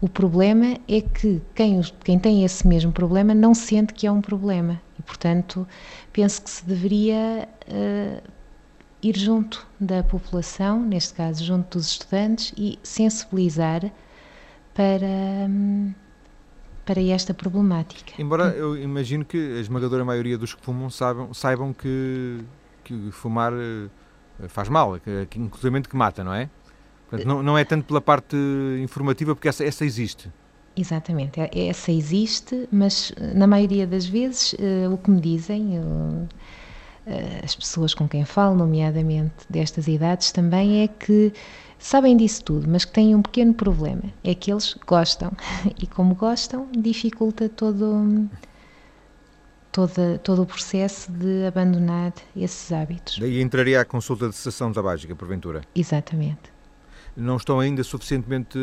o 0.00 0.08
problema 0.08 0.78
é 0.88 1.00
que 1.00 1.42
quem, 1.54 1.80
quem 2.02 2.18
tem 2.18 2.44
esse 2.44 2.66
mesmo 2.66 2.90
problema 2.90 3.34
não 3.34 3.54
sente 3.54 3.92
que 3.92 4.06
é 4.06 4.12
um 4.12 4.20
problema 4.20 4.80
e, 4.98 5.02
portanto, 5.02 5.66
penso 6.12 6.42
que 6.42 6.50
se 6.50 6.64
deveria 6.64 7.48
uh, 7.68 8.30
ir 9.02 9.16
junto 9.16 9.66
da 9.78 10.02
população, 10.02 10.80
neste 10.80 11.14
caso 11.14 11.44
junto 11.44 11.78
dos 11.78 11.88
estudantes, 11.88 12.52
e 12.56 12.78
sensibilizar 12.82 13.90
para, 14.74 15.50
para 16.84 17.02
esta 17.02 17.34
problemática. 17.34 18.12
Embora 18.18 18.44
eu 18.48 18.76
imagino 18.76 19.24
que 19.24 19.36
a 19.56 19.60
esmagadora 19.60 20.04
maioria 20.04 20.38
dos 20.38 20.54
que 20.54 20.62
fumam 20.62 20.90
saibam, 20.90 21.34
saibam 21.34 21.72
que, 21.72 22.38
que 22.84 23.10
fumar 23.10 23.52
uh, 23.52 23.90
faz 24.48 24.68
mal, 24.68 24.98
que, 24.98 25.26
que, 25.26 25.38
inclusive 25.38 25.82
que 25.82 25.96
mata, 25.96 26.24
não 26.24 26.32
é? 26.32 26.48
Não, 27.24 27.42
não 27.42 27.58
é 27.58 27.64
tanto 27.64 27.84
pela 27.84 28.00
parte 28.00 28.36
informativa, 28.82 29.34
porque 29.34 29.48
essa, 29.48 29.64
essa 29.64 29.84
existe. 29.84 30.30
Exatamente, 30.76 31.40
é, 31.40 31.68
essa 31.68 31.90
existe, 31.90 32.68
mas 32.70 33.12
na 33.34 33.46
maioria 33.46 33.86
das 33.86 34.06
vezes 34.06 34.52
uh, 34.54 34.92
o 34.92 34.96
que 34.96 35.10
me 35.10 35.20
dizem, 35.20 35.78
uh, 35.78 36.28
as 37.42 37.56
pessoas 37.56 37.92
com 37.92 38.08
quem 38.08 38.24
falo, 38.24 38.56
nomeadamente 38.56 39.34
destas 39.48 39.88
idades, 39.88 40.30
também 40.30 40.82
é 40.82 40.88
que 40.88 41.32
sabem 41.78 42.16
disso 42.16 42.44
tudo, 42.44 42.68
mas 42.68 42.84
que 42.84 42.92
têm 42.92 43.14
um 43.14 43.22
pequeno 43.22 43.52
problema: 43.52 44.04
é 44.22 44.34
que 44.34 44.52
eles 44.52 44.76
gostam, 44.86 45.32
e 45.82 45.86
como 45.86 46.14
gostam, 46.14 46.68
dificulta 46.76 47.48
todo. 47.48 48.28
Todo, 49.72 50.18
todo 50.24 50.42
o 50.42 50.46
processo 50.46 51.12
de 51.12 51.46
abandonar 51.46 52.12
esses 52.34 52.72
hábitos. 52.72 53.20
Daí 53.20 53.40
entraria 53.40 53.80
a 53.80 53.84
consulta 53.84 54.28
de 54.28 54.34
cessação 54.34 54.72
tabágica, 54.72 55.14
porventura? 55.14 55.60
Exatamente 55.76 56.50
não 57.16 57.36
estão 57.36 57.60
ainda 57.60 57.82
suficientemente 57.82 58.58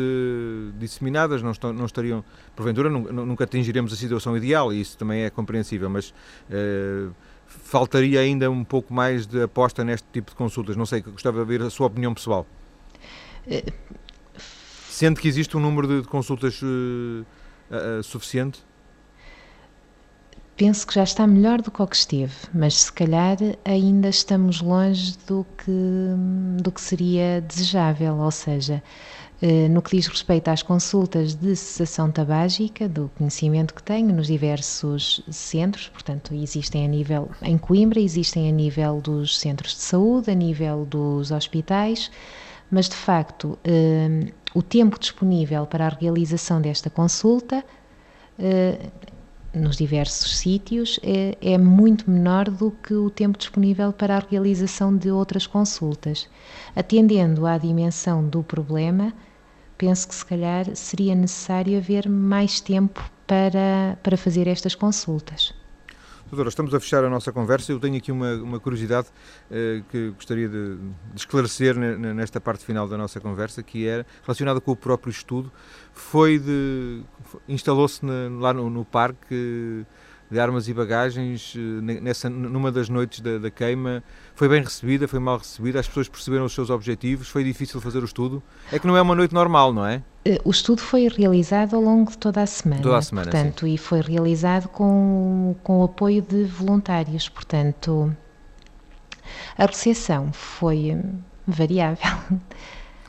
disseminadas, 0.78 1.42
não, 1.42 1.50
estão, 1.50 1.72
não 1.72 1.86
estariam, 1.86 2.24
porventura 2.56 2.88
nunca 2.88 3.44
atingiremos 3.44 3.92
a 3.92 3.96
situação 3.96 4.36
ideal 4.36 4.72
e 4.72 4.80
isso 4.80 4.96
também 4.96 5.22
é 5.22 5.30
compreensível, 5.30 5.88
mas 5.90 6.10
uh, 6.10 7.12
faltaria 7.46 8.20
ainda 8.20 8.50
um 8.50 8.64
pouco 8.64 8.92
mais 8.92 9.26
de 9.26 9.42
aposta 9.42 9.84
neste 9.84 10.06
tipo 10.12 10.30
de 10.30 10.36
consultas. 10.36 10.76
Não 10.76 10.86
sei, 10.86 11.00
gostava 11.02 11.40
de 11.40 11.44
ver 11.46 11.62
a 11.62 11.70
sua 11.70 11.86
opinião 11.86 12.14
pessoal. 12.14 12.46
Uh, 13.46 13.72
Sente 14.98 15.20
que 15.20 15.28
existe 15.28 15.56
um 15.56 15.60
número 15.60 16.02
de 16.02 16.08
consultas 16.08 16.60
uh, 16.60 16.66
uh, 17.70 18.02
suficiente? 18.02 18.64
Penso 20.58 20.84
que 20.88 20.94
já 20.96 21.04
está 21.04 21.24
melhor 21.24 21.62
do 21.62 21.70
que 21.70 21.80
o 21.80 21.86
que 21.86 21.94
esteve, 21.94 22.34
mas 22.52 22.74
se 22.74 22.92
calhar 22.92 23.36
ainda 23.64 24.08
estamos 24.08 24.60
longe 24.60 25.16
do 25.24 25.46
que, 25.56 25.70
do 26.60 26.72
que 26.72 26.80
seria 26.80 27.40
desejável, 27.40 28.16
ou 28.16 28.30
seja, 28.32 28.82
eh, 29.40 29.68
no 29.68 29.80
que 29.80 29.96
diz 29.96 30.08
respeito 30.08 30.48
às 30.48 30.60
consultas 30.60 31.36
de 31.36 31.54
cessação 31.54 32.10
tabágica, 32.10 32.88
do 32.88 33.08
conhecimento 33.16 33.72
que 33.72 33.80
tenho 33.80 34.12
nos 34.12 34.26
diversos 34.26 35.22
centros, 35.30 35.90
portanto, 35.90 36.34
existem 36.34 36.84
a 36.84 36.88
nível 36.88 37.30
em 37.40 37.56
Coimbra, 37.56 38.00
existem 38.00 38.48
a 38.48 38.52
nível 38.52 39.00
dos 39.00 39.38
centros 39.38 39.76
de 39.76 39.82
saúde, 39.82 40.28
a 40.28 40.34
nível 40.34 40.84
dos 40.84 41.30
hospitais, 41.30 42.10
mas 42.68 42.88
de 42.88 42.96
facto 42.96 43.56
eh, 43.62 44.32
o 44.52 44.60
tempo 44.60 44.98
disponível 44.98 45.68
para 45.68 45.86
a 45.86 45.88
realização 45.88 46.60
desta 46.60 46.90
consulta 46.90 47.64
eh, 48.36 48.90
nos 49.54 49.76
diversos 49.76 50.38
sítios 50.38 51.00
é, 51.02 51.36
é, 51.40 51.58
muito 51.58 52.10
menor 52.10 52.50
do 52.50 52.70
que 52.70 52.94
o 52.94 53.10
tempo 53.10 53.38
disponível 53.38 53.92
para 53.92 54.16
a 54.16 54.20
realização 54.20 54.96
de 54.96 55.10
outras 55.10 55.46
consultas. 55.46 56.28
Atendendo 56.76 57.46
à 57.46 57.56
dimensão 57.56 58.26
do 58.26 58.42
problema, 58.42 59.12
penso 59.76 60.08
que 60.08 60.14
se 60.14 60.24
calhar 60.24 60.74
seria 60.74 61.14
necessário 61.14 61.78
haver 61.78 62.08
mais 62.08 62.60
tempo 62.60 63.10
para, 63.26 63.98
para 64.02 64.16
fazer 64.16 64.46
estas 64.46 64.74
consultas. 64.74 65.54
Doutora, 66.30 66.50
estamos 66.50 66.74
a 66.74 66.80
fechar 66.80 67.02
a 67.04 67.08
nossa 67.08 67.32
conversa. 67.32 67.72
Eu 67.72 67.80
tenho 67.80 67.96
aqui 67.96 68.12
uma, 68.12 68.34
uma 68.34 68.60
curiosidade 68.60 69.08
eh, 69.50 69.82
que 69.90 70.10
gostaria 70.10 70.46
de, 70.46 70.76
de 70.76 71.20
esclarecer 71.20 71.74
nesta 71.74 72.38
parte 72.38 72.66
final 72.66 72.86
da 72.86 72.98
nossa 72.98 73.18
conversa, 73.18 73.62
que 73.62 73.86
era 73.86 74.04
relacionada 74.22 74.60
com 74.60 74.70
o 74.70 74.76
próprio 74.76 75.10
estudo. 75.10 75.50
Foi 75.94 76.38
de. 76.38 77.02
instalou-se 77.48 78.04
lá 78.38 78.52
no, 78.52 78.68
no 78.68 78.84
parque 78.84 79.86
de 80.30 80.38
armas 80.38 80.68
e 80.68 80.74
bagagens 80.74 81.54
eh, 81.56 82.00
nessa, 82.00 82.28
numa 82.28 82.70
das 82.70 82.88
noites 82.88 83.20
da, 83.20 83.38
da, 83.38 83.50
queima. 83.50 84.02
Foi 84.34 84.48
bem 84.48 84.62
recebida, 84.62 85.08
foi 85.08 85.18
mal 85.18 85.38
recebida, 85.38 85.80
as 85.80 85.88
pessoas 85.88 86.08
perceberam 86.08 86.44
os 86.44 86.52
seus 86.52 86.70
objetivos, 86.70 87.28
foi 87.28 87.42
difícil 87.42 87.80
fazer 87.80 88.00
o 88.00 88.04
estudo. 88.04 88.42
É 88.70 88.78
que 88.78 88.86
não 88.86 88.96
é 88.96 89.02
uma 89.02 89.14
noite 89.14 89.32
normal, 89.32 89.72
não 89.72 89.86
é? 89.86 90.02
Eh, 90.24 90.38
o 90.44 90.50
estudo 90.50 90.82
foi 90.82 91.08
realizado 91.08 91.74
ao 91.74 91.82
longo 91.82 92.10
de 92.10 92.18
toda 92.18 92.42
a 92.42 92.46
semana. 92.46 92.82
Toda 92.82 92.98
a 92.98 93.02
semana, 93.02 93.30
portanto, 93.30 93.66
sim. 93.66 93.74
e 93.74 93.78
foi 93.78 94.00
realizado 94.00 94.68
com, 94.68 95.56
com 95.62 95.80
o 95.80 95.84
apoio 95.84 96.20
de 96.20 96.44
voluntários, 96.44 97.28
portanto, 97.28 98.14
a 99.56 99.64
recepção 99.64 100.32
foi 100.32 100.92
hum, 100.94 101.20
variável. 101.46 102.38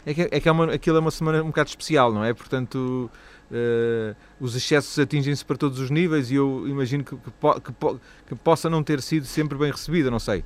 É 0.05 0.13
que, 0.13 0.21
é 0.31 0.39
que 0.39 0.49
é 0.49 0.51
uma, 0.51 0.73
aquilo 0.73 0.97
é 0.97 0.99
uma 0.99 1.11
semana 1.11 1.43
um 1.43 1.47
bocado 1.47 1.69
especial, 1.69 2.11
não 2.11 2.23
é? 2.23 2.33
Portanto, 2.33 3.11
Uh, 3.51 4.15
os 4.39 4.55
excessos 4.55 4.97
atingem-se 4.99 5.43
para 5.43 5.57
todos 5.57 5.79
os 5.79 5.89
níveis 5.89 6.29
e 6.29 6.35
eu 6.35 6.67
imagino 6.67 7.03
que, 7.03 7.15
que, 7.15 7.31
que, 7.31 7.99
que, 8.27 8.35
possa 8.35 8.69
não 8.69 8.83
ter 8.83 9.01
sido 9.01 9.25
sempre 9.25 9.57
bem 9.57 9.71
recebida, 9.71 10.11
não 10.11 10.19
sei. 10.19 10.43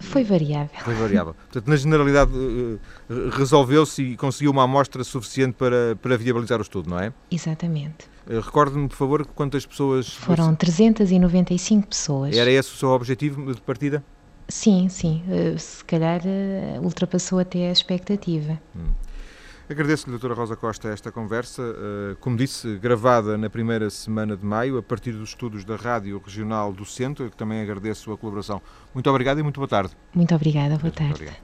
Foi 0.00 0.24
variável. 0.24 0.80
Foi 0.82 0.94
variável. 0.94 1.34
Portanto, 1.34 1.68
na 1.68 1.76
generalidade, 1.76 2.32
uh, 2.32 2.80
resolveu-se 3.32 4.02
e 4.02 4.16
conseguiu 4.16 4.50
uma 4.50 4.64
amostra 4.64 5.04
suficiente 5.04 5.54
para, 5.54 5.96
para 6.00 6.16
viabilizar 6.16 6.58
o 6.58 6.62
estudo, 6.62 6.88
não 6.88 6.98
é? 6.98 7.12
Exatamente. 7.30 8.06
Uh, 8.26 8.40
Recorde-me, 8.40 8.88
por 8.88 8.96
favor, 8.96 9.26
quantas 9.26 9.66
pessoas. 9.66 10.08
Foram 10.08 10.54
395 10.54 11.86
pessoas. 11.86 12.36
Era 12.36 12.50
esse 12.50 12.72
o 12.72 12.76
seu 12.76 12.90
objetivo 12.90 13.54
de 13.54 13.60
partida? 13.60 14.02
Sim, 14.48 14.88
sim. 14.88 15.24
se 15.58 15.84
calhar 15.84 16.20
ultrapassou 16.80 17.40
até 17.40 17.68
a 17.68 17.72
expectativa. 17.72 18.60
Hum. 18.76 18.92
Agradeço-lhe, 19.68 20.12
doutora 20.12 20.32
Rosa 20.32 20.54
Costa, 20.54 20.88
esta 20.88 21.10
conversa, 21.10 21.60
eh, 21.62 22.16
como 22.20 22.36
disse, 22.36 22.76
gravada 22.76 23.36
na 23.36 23.50
primeira 23.50 23.90
semana 23.90 24.36
de 24.36 24.44
maio, 24.46 24.78
a 24.78 24.82
partir 24.82 25.10
dos 25.10 25.30
estudos 25.30 25.64
da 25.64 25.74
Rádio 25.74 26.22
Regional 26.24 26.72
do 26.72 26.84
Centro, 26.84 27.28
que 27.28 27.36
também 27.36 27.60
agradeço 27.60 28.12
a 28.12 28.16
colaboração. 28.16 28.62
Muito 28.94 29.10
obrigado 29.10 29.40
e 29.40 29.42
muito 29.42 29.58
boa 29.58 29.66
tarde. 29.66 29.96
Muito 30.14 30.32
obrigada, 30.34 30.78
boa 30.78 30.92
tarde. 30.92 31.36